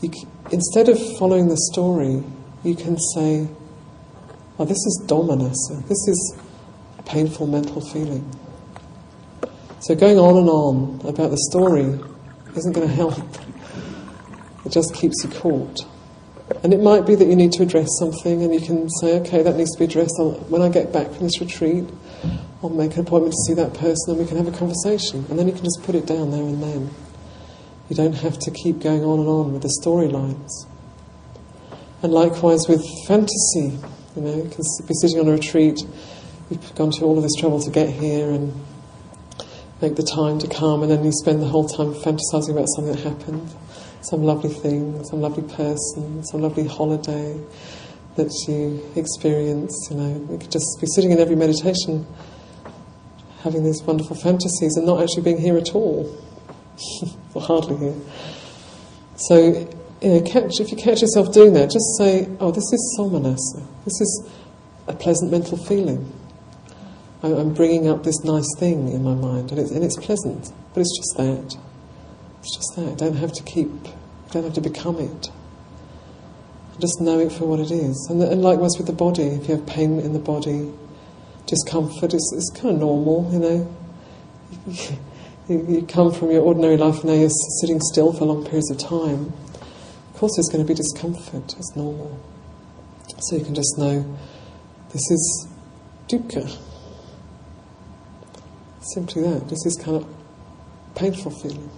You 0.00 0.10
instead 0.52 0.88
of 0.88 0.98
following 1.18 1.48
the 1.48 1.56
story, 1.72 2.22
you 2.62 2.76
can 2.76 2.96
say, 3.14 3.48
oh, 4.58 4.64
this 4.64 4.78
is 4.78 5.04
domanassa, 5.06 5.86
this 5.88 6.08
is 6.08 6.36
a 6.98 7.02
painful 7.02 7.46
mental 7.46 7.80
feeling. 7.80 8.30
So 9.80 9.94
going 9.94 10.18
on 10.18 10.36
and 10.36 10.48
on 10.48 11.00
about 11.04 11.30
the 11.30 11.38
story 11.50 11.98
isn't 12.56 12.72
going 12.72 12.88
to 12.88 12.94
help. 12.94 13.14
It 14.66 14.72
just 14.72 14.92
keeps 14.94 15.22
you 15.22 15.30
caught. 15.30 15.86
And 16.64 16.74
it 16.74 16.80
might 16.80 17.06
be 17.06 17.14
that 17.14 17.26
you 17.26 17.36
need 17.36 17.52
to 17.52 17.62
address 17.62 17.88
something 18.00 18.42
and 18.42 18.52
you 18.52 18.60
can 18.60 18.90
say, 18.90 19.20
okay, 19.20 19.42
that 19.44 19.54
needs 19.54 19.72
to 19.74 19.78
be 19.78 19.84
addressed. 19.84 20.16
I'll, 20.18 20.32
when 20.50 20.60
I 20.60 20.68
get 20.68 20.92
back 20.92 21.06
from 21.12 21.22
this 21.22 21.40
retreat, 21.40 21.84
I'll 22.60 22.70
make 22.70 22.94
an 22.94 23.06
appointment 23.06 23.32
to 23.32 23.42
see 23.46 23.54
that 23.54 23.74
person 23.74 24.10
and 24.10 24.18
we 24.18 24.26
can 24.26 24.36
have 24.36 24.48
a 24.48 24.58
conversation. 24.58 25.24
And 25.30 25.38
then 25.38 25.46
you 25.46 25.54
can 25.54 25.62
just 25.62 25.84
put 25.84 25.94
it 25.94 26.04
down 26.04 26.32
there 26.32 26.42
and 26.42 26.60
then. 26.60 26.90
You 27.88 27.94
don't 27.94 28.14
have 28.14 28.40
to 28.40 28.50
keep 28.50 28.80
going 28.80 29.04
on 29.04 29.20
and 29.20 29.28
on 29.28 29.52
with 29.52 29.62
the 29.62 29.72
storylines. 29.80 30.50
And 32.02 32.12
likewise 32.12 32.66
with 32.68 32.84
fantasy, 33.06 33.78
you 34.16 34.22
know, 34.22 34.34
you 34.34 34.50
can 34.50 34.64
be 34.88 34.94
sitting 34.94 35.20
on 35.20 35.28
a 35.28 35.32
retreat, 35.32 35.78
you've 36.50 36.74
gone 36.74 36.90
to 36.90 37.04
all 37.04 37.16
of 37.16 37.22
this 37.22 37.34
trouble 37.38 37.60
to 37.60 37.70
get 37.70 37.88
here 37.88 38.30
and 38.30 38.52
make 39.80 39.94
the 39.94 40.02
time 40.02 40.40
to 40.40 40.48
come, 40.48 40.82
and 40.82 40.90
then 40.90 41.04
you 41.04 41.12
spend 41.12 41.40
the 41.40 41.46
whole 41.46 41.68
time 41.68 41.94
fantasizing 41.94 42.50
about 42.50 42.66
something 42.74 42.92
that 42.92 43.04
happened 43.04 43.54
some 44.10 44.22
lovely 44.22 44.50
thing, 44.50 45.04
some 45.04 45.20
lovely 45.20 45.42
person, 45.42 46.24
some 46.24 46.42
lovely 46.42 46.66
holiday 46.66 47.40
that 48.16 48.32
you 48.46 48.82
experience. 48.94 49.88
You 49.90 49.96
know, 49.96 50.10
we 50.28 50.38
could 50.38 50.50
just 50.50 50.78
be 50.80 50.86
sitting 50.86 51.10
in 51.10 51.18
every 51.18 51.36
meditation, 51.36 52.06
having 53.42 53.64
these 53.64 53.82
wonderful 53.82 54.16
fantasies, 54.16 54.76
and 54.76 54.86
not 54.86 55.02
actually 55.02 55.22
being 55.22 55.38
here 55.38 55.56
at 55.56 55.74
all, 55.74 56.16
or 57.34 57.42
hardly 57.42 57.76
here. 57.76 57.94
So, 59.16 59.68
you 60.02 60.08
know, 60.08 60.20
catch, 60.22 60.60
if 60.60 60.70
you 60.70 60.76
catch 60.76 61.00
yourself 61.00 61.32
doing 61.32 61.52
that, 61.54 61.70
just 61.70 61.96
say, 61.98 62.28
"Oh, 62.38 62.52
this 62.52 62.72
is 62.72 62.96
somanassa. 62.98 63.66
This 63.84 64.00
is 64.00 64.28
a 64.86 64.92
pleasant 64.92 65.30
mental 65.30 65.56
feeling. 65.56 66.12
I'm 67.22 67.54
bringing 67.54 67.88
up 67.88 68.04
this 68.04 68.22
nice 68.22 68.46
thing 68.58 68.92
in 68.92 69.02
my 69.02 69.14
mind, 69.14 69.50
and 69.50 69.58
it's, 69.58 69.72
and 69.72 69.82
it's 69.82 69.96
pleasant, 69.96 70.52
but 70.74 70.80
it's 70.80 70.96
just 70.96 71.16
that." 71.16 71.65
It's 72.46 72.56
just 72.56 72.76
that. 72.76 72.98
Don't 72.98 73.16
have 73.16 73.32
to 73.32 73.42
keep, 73.42 73.68
don't 74.30 74.44
have 74.44 74.54
to 74.54 74.60
become 74.60 75.00
it. 75.00 75.30
Just 76.78 77.00
know 77.00 77.18
it 77.18 77.32
for 77.32 77.44
what 77.44 77.58
it 77.58 77.72
is. 77.72 78.06
And, 78.08 78.22
and 78.22 78.40
likewise 78.40 78.70
with 78.78 78.86
the 78.86 78.92
body, 78.92 79.24
if 79.24 79.48
you 79.48 79.56
have 79.56 79.66
pain 79.66 79.98
in 79.98 80.12
the 80.12 80.20
body, 80.20 80.72
discomfort, 81.46 82.14
it's, 82.14 82.32
it's 82.36 82.50
kind 82.50 82.74
of 82.74 82.80
normal, 82.80 83.28
you 83.32 83.38
know. 83.40 83.76
you, 85.48 85.84
come 85.88 86.12
from 86.12 86.30
your 86.30 86.42
ordinary 86.42 86.76
life, 86.76 87.00
and 87.00 87.06
now 87.06 87.14
you're 87.14 87.30
sitting 87.60 87.80
still 87.80 88.12
for 88.12 88.26
long 88.26 88.44
periods 88.44 88.70
of 88.70 88.78
time. 88.78 89.32
Of 90.12 90.14
course, 90.14 90.36
there's 90.36 90.48
going 90.48 90.64
to 90.64 90.68
be 90.68 90.74
discomfort, 90.74 91.52
it's 91.58 91.74
normal. 91.74 92.16
So 93.22 93.34
you 93.34 93.44
can 93.44 93.56
just 93.56 93.76
know 93.76 94.16
this 94.92 95.10
is 95.10 95.48
dukkha. 96.08 96.56
Simply 98.94 99.22
that. 99.22 99.48
This 99.48 99.66
is 99.66 99.74
kind 99.82 99.96
of 99.96 100.06
painful 100.94 101.32
feeling. 101.32 101.70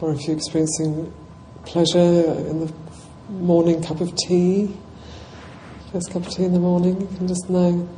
Or 0.00 0.12
if 0.12 0.26
you're 0.26 0.36
experiencing 0.36 1.12
pleasure 1.64 1.98
in 1.98 2.60
the 2.60 2.72
morning 3.28 3.82
cup 3.82 4.00
of 4.00 4.14
tea, 4.14 4.76
first 5.92 6.12
cup 6.12 6.24
of 6.24 6.32
tea 6.32 6.44
in 6.44 6.52
the 6.52 6.60
morning, 6.60 7.00
you 7.00 7.16
can 7.16 7.26
just 7.26 7.50
know, 7.50 7.88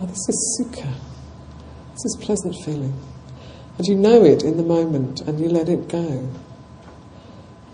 oh, 0.00 0.06
this 0.06 0.28
is 0.28 0.60
sukha. 0.60 0.92
This 1.92 2.04
is 2.04 2.18
pleasant 2.20 2.54
feeling. 2.64 2.94
And 3.78 3.86
you 3.86 3.96
know 3.96 4.24
it 4.24 4.44
in 4.44 4.58
the 4.58 4.62
moment 4.62 5.22
and 5.22 5.40
you 5.40 5.48
let 5.48 5.68
it 5.68 5.88
go. 5.88 6.28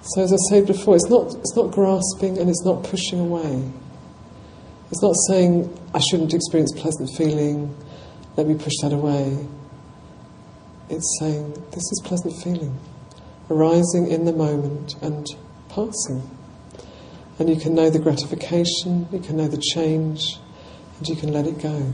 So 0.03 0.23
as 0.23 0.33
I 0.33 0.37
said 0.49 0.67
before, 0.67 0.95
it's 0.95 1.11
not, 1.11 1.35
it's 1.35 1.55
not 1.55 1.71
grasping 1.73 2.39
and 2.39 2.49
it's 2.49 2.65
not 2.65 2.83
pushing 2.83 3.21
away. 3.21 3.71
It's 4.91 5.03
not 5.03 5.15
saying, 5.29 5.79
I 5.93 5.99
shouldn't 5.99 6.33
experience 6.33 6.73
pleasant 6.73 7.11
feeling, 7.17 7.77
let 8.39 8.47
me 8.47 8.55
push 8.55 8.75
that 8.83 8.93
away. 8.93 9.47
It's 10.89 11.19
saying, 11.21 11.53
this 11.73 11.83
is 11.93 12.01
pleasant 12.05 12.41
feeling 12.43 12.79
arising 13.51 14.09
in 14.09 14.25
the 14.25 14.33
moment 14.33 14.95
and 15.03 15.27
passing. 15.69 16.31
And 17.39 17.49
you 17.51 17.57
can 17.57 17.75
know 17.75 17.91
the 17.91 17.99
gratification, 17.99 19.09
you 19.13 19.19
can 19.19 19.37
know 19.37 19.47
the 19.47 19.63
change, 19.75 20.39
and 20.99 21.09
you 21.09 21.17
can 21.17 21.33
let 21.33 21.47
it 21.47 21.61
go. 21.61 21.93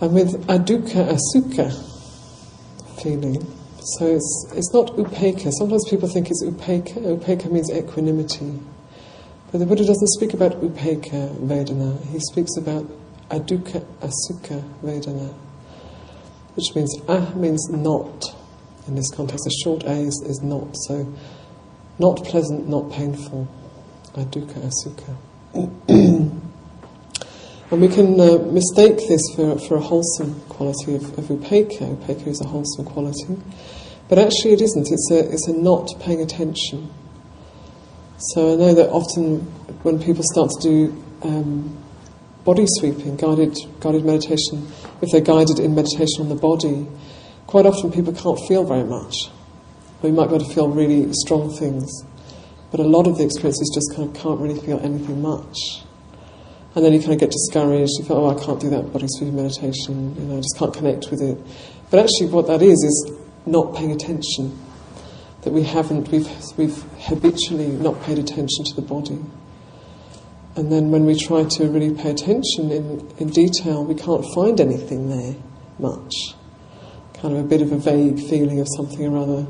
And 0.00 0.14
with 0.14 0.46
adukkha 0.46 1.16
asukha 1.16 1.72
feeling, 3.02 3.46
so 3.82 4.06
it's, 4.06 4.46
it's 4.54 4.72
not 4.74 4.88
upekkha. 4.96 5.52
Sometimes 5.52 5.88
people 5.88 6.08
think 6.08 6.28
it's 6.30 6.44
upekkha. 6.44 7.18
Upekkha 7.18 7.50
means 7.50 7.70
equanimity. 7.70 8.58
But 9.50 9.58
the 9.58 9.66
Buddha 9.66 9.84
doesn't 9.84 10.08
speak 10.08 10.34
about 10.34 10.60
upekkha 10.60 11.36
vedana. 11.38 12.02
He 12.06 12.20
speaks 12.20 12.56
about 12.56 12.86
adukkha 13.30 13.84
asukha 14.00 14.62
vedana 14.82 15.34
which 16.54 16.74
means 16.74 16.96
ah 17.08 17.32
means 17.34 17.68
not. 17.70 18.36
In 18.86 18.94
this 18.96 19.10
context, 19.10 19.46
a 19.46 19.50
short 19.62 19.84
a 19.84 19.92
is, 19.92 20.22
is 20.26 20.40
not. 20.42 20.76
So, 20.86 21.06
not 21.98 22.24
pleasant, 22.24 22.68
not 22.68 22.90
painful. 22.90 23.46
Adukkha, 24.14 24.70
asukha. 24.70 25.16
and 27.70 27.80
we 27.80 27.88
can 27.88 28.18
uh, 28.18 28.38
mistake 28.50 28.96
this 29.08 29.22
for, 29.36 29.58
for 29.58 29.76
a 29.76 29.80
wholesome 29.80 30.40
quality 30.48 30.96
of, 30.96 31.18
of 31.18 31.24
upekkha. 31.26 31.96
Upekkha 31.96 32.26
is 32.26 32.40
a 32.40 32.46
wholesome 32.46 32.84
quality. 32.84 33.36
But 34.08 34.18
actually, 34.18 34.54
it 34.54 34.60
isn't. 34.60 34.88
It's 34.90 35.10
a, 35.12 35.32
it's 35.32 35.46
a 35.46 35.52
not 35.52 35.88
paying 36.00 36.20
attention. 36.20 36.90
So 38.18 38.52
I 38.52 38.56
know 38.56 38.74
that 38.74 38.90
often 38.90 39.40
when 39.82 40.02
people 40.02 40.24
start 40.24 40.50
to 40.50 40.60
do 40.60 41.04
um, 41.22 41.76
body 42.44 42.64
sweeping, 42.66 43.16
guided, 43.16 43.56
guided 43.80 44.04
meditation, 44.04 44.68
if 45.02 45.10
they're 45.10 45.20
guided 45.20 45.58
in 45.58 45.74
meditation 45.74 46.20
on 46.20 46.28
the 46.28 46.34
body, 46.34 46.86
quite 47.46 47.66
often 47.66 47.90
people 47.90 48.12
can't 48.12 48.38
feel 48.46 48.64
very 48.64 48.84
much. 48.84 49.14
We 50.02 50.10
might 50.10 50.28
be 50.28 50.36
able 50.36 50.46
to 50.46 50.54
feel 50.54 50.68
really 50.68 51.12
strong 51.12 51.52
things, 51.52 52.04
but 52.70 52.80
a 52.80 52.84
lot 52.84 53.06
of 53.06 53.18
the 53.18 53.24
experiences 53.24 53.70
just 53.74 53.94
kind 53.96 54.08
of 54.08 54.22
can't 54.22 54.40
really 54.40 54.58
feel 54.58 54.78
anything 54.80 55.20
much. 55.20 55.56
And 56.74 56.84
then 56.84 56.92
you 56.92 57.00
kind 57.00 57.12
of 57.12 57.18
get 57.18 57.32
discouraged. 57.32 57.92
You 57.98 58.04
feel, 58.04 58.18
oh, 58.18 58.30
I 58.30 58.44
can't 58.44 58.60
do 58.60 58.70
that 58.70 58.92
body 58.92 59.06
sweeping 59.08 59.36
meditation. 59.36 60.14
You 60.14 60.22
know, 60.22 60.38
I 60.38 60.40
just 60.40 60.56
can't 60.56 60.72
connect 60.72 61.10
with 61.10 61.20
it. 61.20 61.36
But 61.90 61.98
actually, 61.98 62.28
what 62.28 62.46
that 62.46 62.62
is 62.62 62.78
is 62.84 63.12
not 63.44 63.74
paying 63.74 63.90
attention. 63.90 64.56
That 65.42 65.52
we 65.52 65.64
haven't, 65.64 66.08
we've, 66.08 66.28
we've 66.56 66.82
habitually 67.00 67.68
not 67.68 68.00
paid 68.02 68.18
attention 68.18 68.64
to 68.66 68.74
the 68.76 68.82
body. 68.82 69.18
And 70.60 70.70
then 70.70 70.90
when 70.90 71.06
we 71.06 71.18
try 71.18 71.44
to 71.44 71.70
really 71.70 71.94
pay 71.94 72.10
attention 72.10 72.70
in, 72.70 73.10
in 73.16 73.30
detail, 73.30 73.82
we 73.82 73.94
can't 73.94 74.22
find 74.34 74.60
anything 74.60 75.08
there 75.08 75.34
much. 75.78 76.12
Kind 77.14 77.34
of 77.34 77.42
a 77.42 77.48
bit 77.48 77.62
of 77.62 77.72
a 77.72 77.78
vague 77.78 78.20
feeling 78.28 78.60
of 78.60 78.68
something 78.76 79.06
or 79.06 79.16
other, 79.16 79.46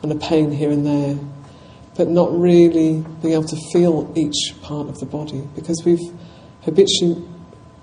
and 0.00 0.12
a 0.12 0.14
pain 0.14 0.52
here 0.52 0.70
and 0.70 0.86
there, 0.86 1.18
but 1.96 2.06
not 2.06 2.30
really 2.30 3.04
being 3.20 3.34
able 3.34 3.48
to 3.48 3.56
feel 3.72 4.12
each 4.14 4.54
part 4.62 4.86
of 4.88 5.00
the 5.00 5.06
body 5.06 5.42
because 5.56 5.82
we've 5.84 6.14
habitually 6.62 7.20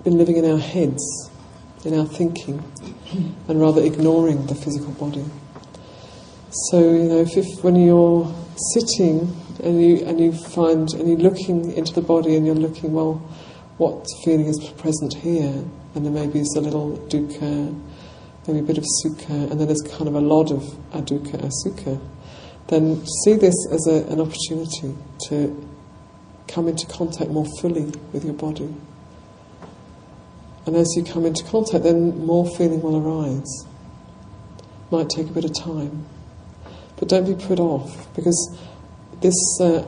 been 0.02 0.16
living 0.16 0.38
in 0.38 0.50
our 0.50 0.56
heads, 0.56 1.30
in 1.84 1.92
our 1.92 2.06
thinking, 2.06 2.64
and 3.48 3.60
rather 3.60 3.82
ignoring 3.82 4.46
the 4.46 4.54
physical 4.54 4.92
body. 4.92 5.26
So 6.70 6.80
you 6.80 7.02
know, 7.02 7.18
if, 7.18 7.36
if 7.36 7.62
when 7.62 7.76
you're 7.76 8.34
sitting 8.72 9.36
and 9.60 9.82
you 9.82 10.04
and 10.04 10.20
you 10.20 10.32
find 10.32 10.88
and 10.94 11.08
you're 11.08 11.30
looking 11.30 11.72
into 11.72 11.92
the 11.92 12.02
body 12.02 12.36
and 12.36 12.46
you're 12.46 12.54
looking, 12.54 12.92
well, 12.92 13.14
what 13.78 14.06
feeling 14.24 14.46
is 14.46 14.58
present 14.78 15.14
here? 15.14 15.64
And 15.94 16.04
there 16.04 16.12
maybe 16.12 16.40
is 16.40 16.54
a 16.56 16.60
little 16.60 16.98
dukkha, 17.08 17.78
maybe 18.46 18.60
a 18.60 18.62
bit 18.62 18.78
of 18.78 18.84
sukha, 19.04 19.50
and 19.50 19.60
then 19.60 19.66
there's 19.66 19.82
kind 19.82 20.08
of 20.08 20.14
a 20.14 20.20
lot 20.20 20.50
of 20.50 20.62
adukkha, 20.92 21.40
asukha. 21.40 22.00
Then 22.68 23.06
see 23.24 23.34
this 23.34 23.54
as 23.70 23.86
a, 23.86 24.06
an 24.12 24.20
opportunity 24.20 24.94
to 25.28 25.68
come 26.48 26.68
into 26.68 26.86
contact 26.86 27.30
more 27.30 27.46
fully 27.60 27.92
with 28.12 28.24
your 28.24 28.34
body. 28.34 28.74
And 30.66 30.76
as 30.76 30.92
you 30.96 31.04
come 31.04 31.24
into 31.24 31.44
contact, 31.44 31.84
then 31.84 32.26
more 32.26 32.48
feeling 32.56 32.82
will 32.82 32.96
arise. 32.96 33.66
Might 34.90 35.08
take 35.08 35.28
a 35.28 35.32
bit 35.32 35.44
of 35.44 35.54
time. 35.54 36.06
But 36.96 37.08
don't 37.08 37.24
be 37.24 37.34
put 37.34 37.60
off, 37.60 38.12
because 38.14 38.58
this 39.20 39.60
uh, 39.60 39.86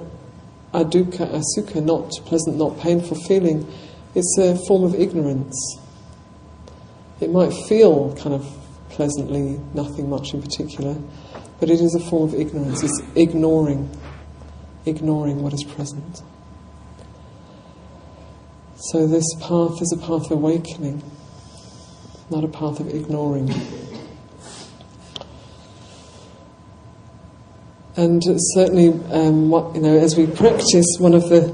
adukkha, 0.73 1.41
asukha, 1.41 1.83
not 1.83 2.11
pleasant, 2.27 2.57
not 2.57 2.79
painful 2.81 3.17
feeling, 3.17 3.67
it's 4.15 4.39
a 4.39 4.57
form 4.67 4.85
of 4.85 4.95
ignorance. 4.95 5.79
It 7.21 7.31
might 7.31 7.53
feel 7.69 8.15
kind 8.17 8.35
of 8.35 8.47
pleasantly, 8.91 9.61
nothing 9.75 10.09
much 10.09 10.35
in 10.35 10.43
particular, 10.43 10.97
but 11.61 11.71
it 11.71 11.81
is 11.81 11.95
a 11.95 12.01
form 12.01 12.29
of 12.29 12.35
ignorance. 12.35 12.83
It's 12.83 13.01
ignoring, 13.15 13.91
ignoring 14.87 15.43
what 15.43 15.53
is 15.53 15.65
present. 15.65 16.23
So 18.77 19.07
this 19.07 19.27
path 19.41 19.83
is 19.83 19.93
a 19.93 20.01
path 20.01 20.27
of 20.27 20.33
awakening, 20.33 21.03
not 22.31 22.45
a 22.45 22.49
path 22.49 22.81
of 22.81 22.95
ignoring. 22.95 23.53
And 27.99 28.23
certainly, 28.55 28.91
um, 29.11 29.51
what, 29.51 29.75
you 29.75 29.81
know, 29.81 29.99
as 29.99 30.17
we 30.17 30.29
practice, 30.29 30.87
one 31.01 31.15
of 31.15 31.29
the 31.29 31.49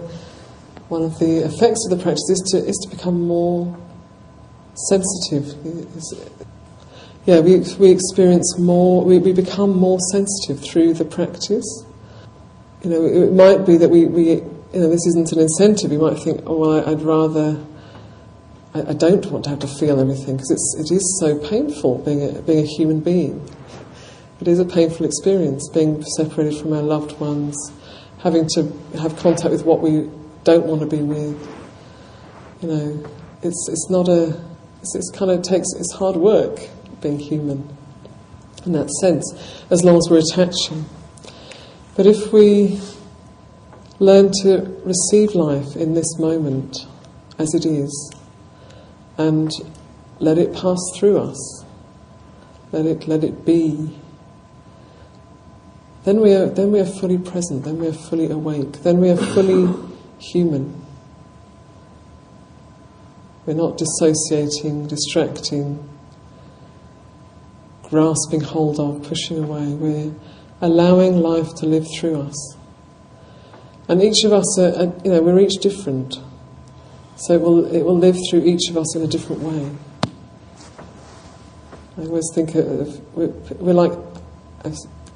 one 0.88 1.02
of 1.02 1.18
the 1.18 1.38
effects 1.38 1.88
of 1.88 1.96
the 1.96 2.02
practice 2.02 2.28
is 2.28 2.40
to 2.50 2.58
is 2.58 2.76
to 2.84 2.94
become 2.94 3.26
more 3.26 3.74
sensitive. 4.74 5.56
yeah, 7.24 7.40
we 7.40 7.60
we 7.78 7.90
experience 7.90 8.58
more. 8.58 9.02
We, 9.06 9.16
we 9.20 9.32
become 9.32 9.70
more 9.70 9.98
sensitive 10.12 10.62
through 10.62 10.92
the 10.92 11.06
practice. 11.06 11.86
You 12.82 12.90
know, 12.90 13.06
it 13.06 13.32
might 13.32 13.64
be 13.64 13.78
that 13.78 13.88
we, 13.88 14.04
we 14.04 14.32
you 14.32 14.80
know 14.80 14.90
this 14.90 15.06
isn't 15.06 15.32
an 15.32 15.40
incentive. 15.40 15.92
You 15.92 15.98
might 15.98 16.18
think, 16.22 16.42
oh, 16.44 16.58
well, 16.58 16.86
I'd 16.86 17.00
rather. 17.00 17.58
I, 18.74 18.90
I 18.90 18.92
don't 18.92 19.24
want 19.30 19.44
to 19.44 19.50
have 19.50 19.60
to 19.60 19.66
feel 19.66 19.98
everything 19.98 20.36
because 20.36 20.76
it 20.78 20.94
is 20.94 21.18
so 21.20 21.38
painful 21.38 22.04
being 22.04 22.36
a, 22.36 22.42
being 22.42 22.62
a 22.62 22.68
human 22.68 23.00
being. 23.00 23.48
It 24.40 24.48
is 24.48 24.58
a 24.58 24.64
painful 24.64 25.06
experience 25.06 25.68
being 25.68 26.02
separated 26.16 26.60
from 26.60 26.72
our 26.72 26.82
loved 26.82 27.18
ones, 27.20 27.56
having 28.18 28.48
to 28.54 28.72
have 28.98 29.16
contact 29.16 29.50
with 29.50 29.64
what 29.64 29.80
we 29.80 30.10
don't 30.42 30.66
want 30.66 30.80
to 30.80 30.86
be 30.86 31.02
with. 31.02 31.48
You 32.60 32.68
know, 32.68 33.10
it's 33.42 33.68
it's 33.70 33.88
not 33.88 34.08
a. 34.08 34.40
It's, 34.80 34.94
it's 34.96 35.10
kind 35.10 35.30
of 35.30 35.42
takes. 35.42 35.68
It's 35.76 35.92
hard 35.94 36.16
work 36.16 36.58
being 37.00 37.18
human, 37.18 37.68
in 38.66 38.72
that 38.72 38.90
sense, 39.00 39.32
as 39.70 39.84
long 39.84 39.98
as 39.98 40.08
we're 40.10 40.18
attaching. 40.18 40.84
But 41.96 42.06
if 42.06 42.32
we 42.32 42.80
learn 44.00 44.32
to 44.42 44.80
receive 44.84 45.34
life 45.34 45.76
in 45.76 45.94
this 45.94 46.18
moment 46.18 46.86
as 47.38 47.54
it 47.54 47.64
is, 47.64 48.12
and 49.16 49.52
let 50.18 50.38
it 50.38 50.52
pass 50.52 50.80
through 50.96 51.18
us, 51.18 51.64
let 52.72 52.84
it 52.84 53.06
let 53.06 53.22
it 53.22 53.44
be 53.44 53.96
then 56.04 56.20
we 56.20 56.34
are 56.34 56.46
then 56.46 56.70
we 56.70 56.80
are 56.80 56.86
fully 56.86 57.18
present, 57.18 57.64
then 57.64 57.78
we 57.78 57.88
are 57.88 57.92
fully 57.92 58.30
awake, 58.30 58.82
then 58.82 59.00
we 59.00 59.10
are 59.10 59.16
fully 59.16 59.72
human. 60.18 60.82
We're 63.46 63.54
not 63.54 63.76
dissociating, 63.76 64.86
distracting, 64.86 65.86
grasping 67.82 68.40
hold 68.40 68.80
of, 68.80 69.06
pushing 69.06 69.44
away. 69.44 69.66
We're 69.74 70.14
allowing 70.62 71.20
life 71.20 71.54
to 71.56 71.66
live 71.66 71.86
through 71.98 72.22
us. 72.22 72.56
And 73.86 74.02
each 74.02 74.24
of 74.24 74.32
us, 74.32 74.58
are, 74.58 74.74
are, 74.74 74.92
you 75.04 75.10
know, 75.12 75.20
we're 75.20 75.40
each 75.40 75.60
different. 75.60 76.18
So 77.16 77.34
it 77.34 77.40
will, 77.42 77.66
it 77.66 77.82
will 77.82 77.98
live 77.98 78.16
through 78.30 78.44
each 78.44 78.70
of 78.70 78.78
us 78.78 78.96
in 78.96 79.02
a 79.02 79.06
different 79.06 79.42
way. 79.42 79.70
I 81.98 82.00
always 82.00 82.30
think 82.34 82.54
of, 82.54 83.14
we're, 83.14 83.28
we're 83.28 83.74
like 83.74 83.92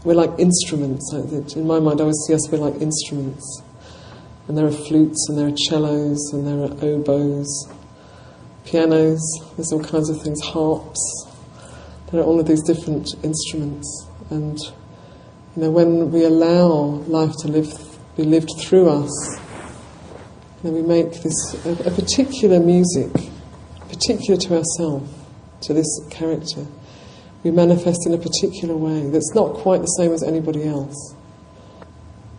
we're 0.05 0.15
like 0.15 0.31
instruments. 0.39 1.13
In 1.13 1.67
my 1.67 1.81
mind, 1.81 2.01
I 2.01 2.05
always 2.05 2.23
see 2.27 2.35
us, 2.35 2.49
we're 2.51 2.59
like 2.59 2.81
instruments. 2.81 3.63
And 4.47 4.57
there 4.57 4.67
are 4.67 4.73
flutes, 4.73 5.27
and 5.29 5.37
there 5.37 5.49
are 5.49 5.57
cellos, 5.57 6.33
and 6.33 6.47
there 6.47 6.59
are 6.65 6.85
oboes, 6.85 7.69
pianos, 8.65 9.21
there's 9.57 9.73
all 9.73 9.83
kinds 9.83 10.09
of 10.09 10.23
things, 10.23 10.41
harps. 10.43 11.27
There 12.11 12.21
are 12.21 12.25
all 12.25 12.41
of 12.41 12.47
these 12.47 12.63
different 12.63 13.09
instruments. 13.23 14.07
And, 14.31 14.59
you 15.57 15.63
know, 15.63 15.71
when 15.71 16.11
we 16.13 16.25
allow 16.25 17.03
life 17.09 17.33
to 17.41 17.49
live, 17.49 17.99
be 18.17 18.23
lived 18.23 18.51
through 18.59 18.89
us, 18.89 19.39
you 20.63 20.71
know, 20.71 20.77
we 20.77 20.83
make 20.83 21.23
this 21.23 21.67
a, 21.67 21.73
a 21.89 21.91
particular 21.91 22.61
music, 22.61 23.13
particular 23.89 24.39
to 24.41 24.59
ourselves, 24.59 25.11
to 25.63 25.75
this 25.75 26.01
character 26.11 26.67
we 27.43 27.51
manifest 27.51 28.07
in 28.07 28.15
a 28.15 28.19
particular 28.19 28.77
way 28.77 29.09
that's 29.11 29.35
not 29.35 29.55
quite 29.55 29.81
the 29.81 29.87
same 29.87 30.13
as 30.13 30.23
anybody 30.23 30.65
else. 30.65 31.15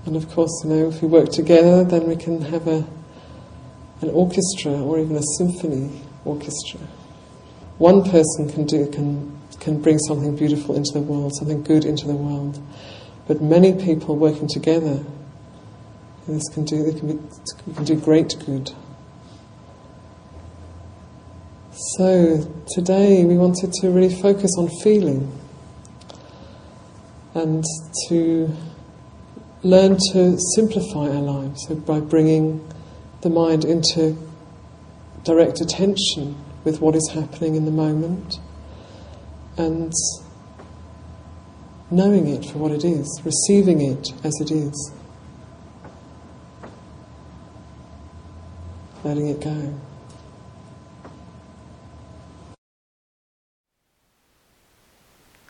And 0.05 0.15
of 0.15 0.29
course, 0.29 0.51
you 0.63 0.69
know, 0.69 0.89
if 0.89 1.01
we 1.01 1.07
work 1.07 1.29
together, 1.29 1.83
then 1.83 2.07
we 2.07 2.15
can 2.15 2.41
have 2.41 2.67
a, 2.67 2.85
an 4.01 4.09
orchestra 4.11 4.71
or 4.71 4.99
even 4.99 5.15
a 5.15 5.23
symphony 5.37 6.01
orchestra. 6.25 6.79
One 7.77 8.03
person 8.03 8.49
can 8.49 8.65
do 8.65 8.87
can 8.87 9.39
can 9.59 9.81
bring 9.81 9.99
something 9.99 10.35
beautiful 10.35 10.75
into 10.75 10.93
the 10.93 11.01
world, 11.01 11.35
something 11.35 11.63
good 11.63 11.83
into 11.85 12.07
the 12.07 12.13
world, 12.13 12.61
but 13.27 13.41
many 13.41 13.73
people 13.73 14.15
working 14.15 14.47
together, 14.47 15.03
this 16.27 16.47
can 16.53 16.65
do. 16.65 16.83
They 16.83 16.97
can 16.97 17.17
be, 17.17 17.73
can 17.73 17.83
do 17.83 17.95
great 17.95 18.35
good. 18.45 18.71
So, 21.81 22.43
today 22.67 23.23
we 23.23 23.37
wanted 23.37 23.71
to 23.79 23.89
really 23.89 24.13
focus 24.13 24.51
on 24.57 24.67
feeling 24.83 25.31
and 27.33 27.63
to 28.09 28.53
learn 29.63 29.97
to 30.11 30.37
simplify 30.55 31.07
our 31.07 31.21
lives 31.21 31.67
so 31.69 31.75
by 31.75 32.01
bringing 32.01 32.69
the 33.21 33.29
mind 33.29 33.63
into 33.63 34.17
direct 35.23 35.61
attention 35.61 36.35
with 36.65 36.81
what 36.81 36.95
is 36.95 37.11
happening 37.13 37.55
in 37.55 37.63
the 37.63 37.71
moment 37.71 38.39
and 39.55 39.93
knowing 41.89 42.27
it 42.27 42.43
for 42.43 42.57
what 42.57 42.73
it 42.73 42.83
is, 42.83 43.21
receiving 43.23 43.79
it 43.79 44.11
as 44.25 44.33
it 44.41 44.51
is, 44.51 44.91
letting 49.05 49.29
it 49.29 49.39
go. 49.39 49.79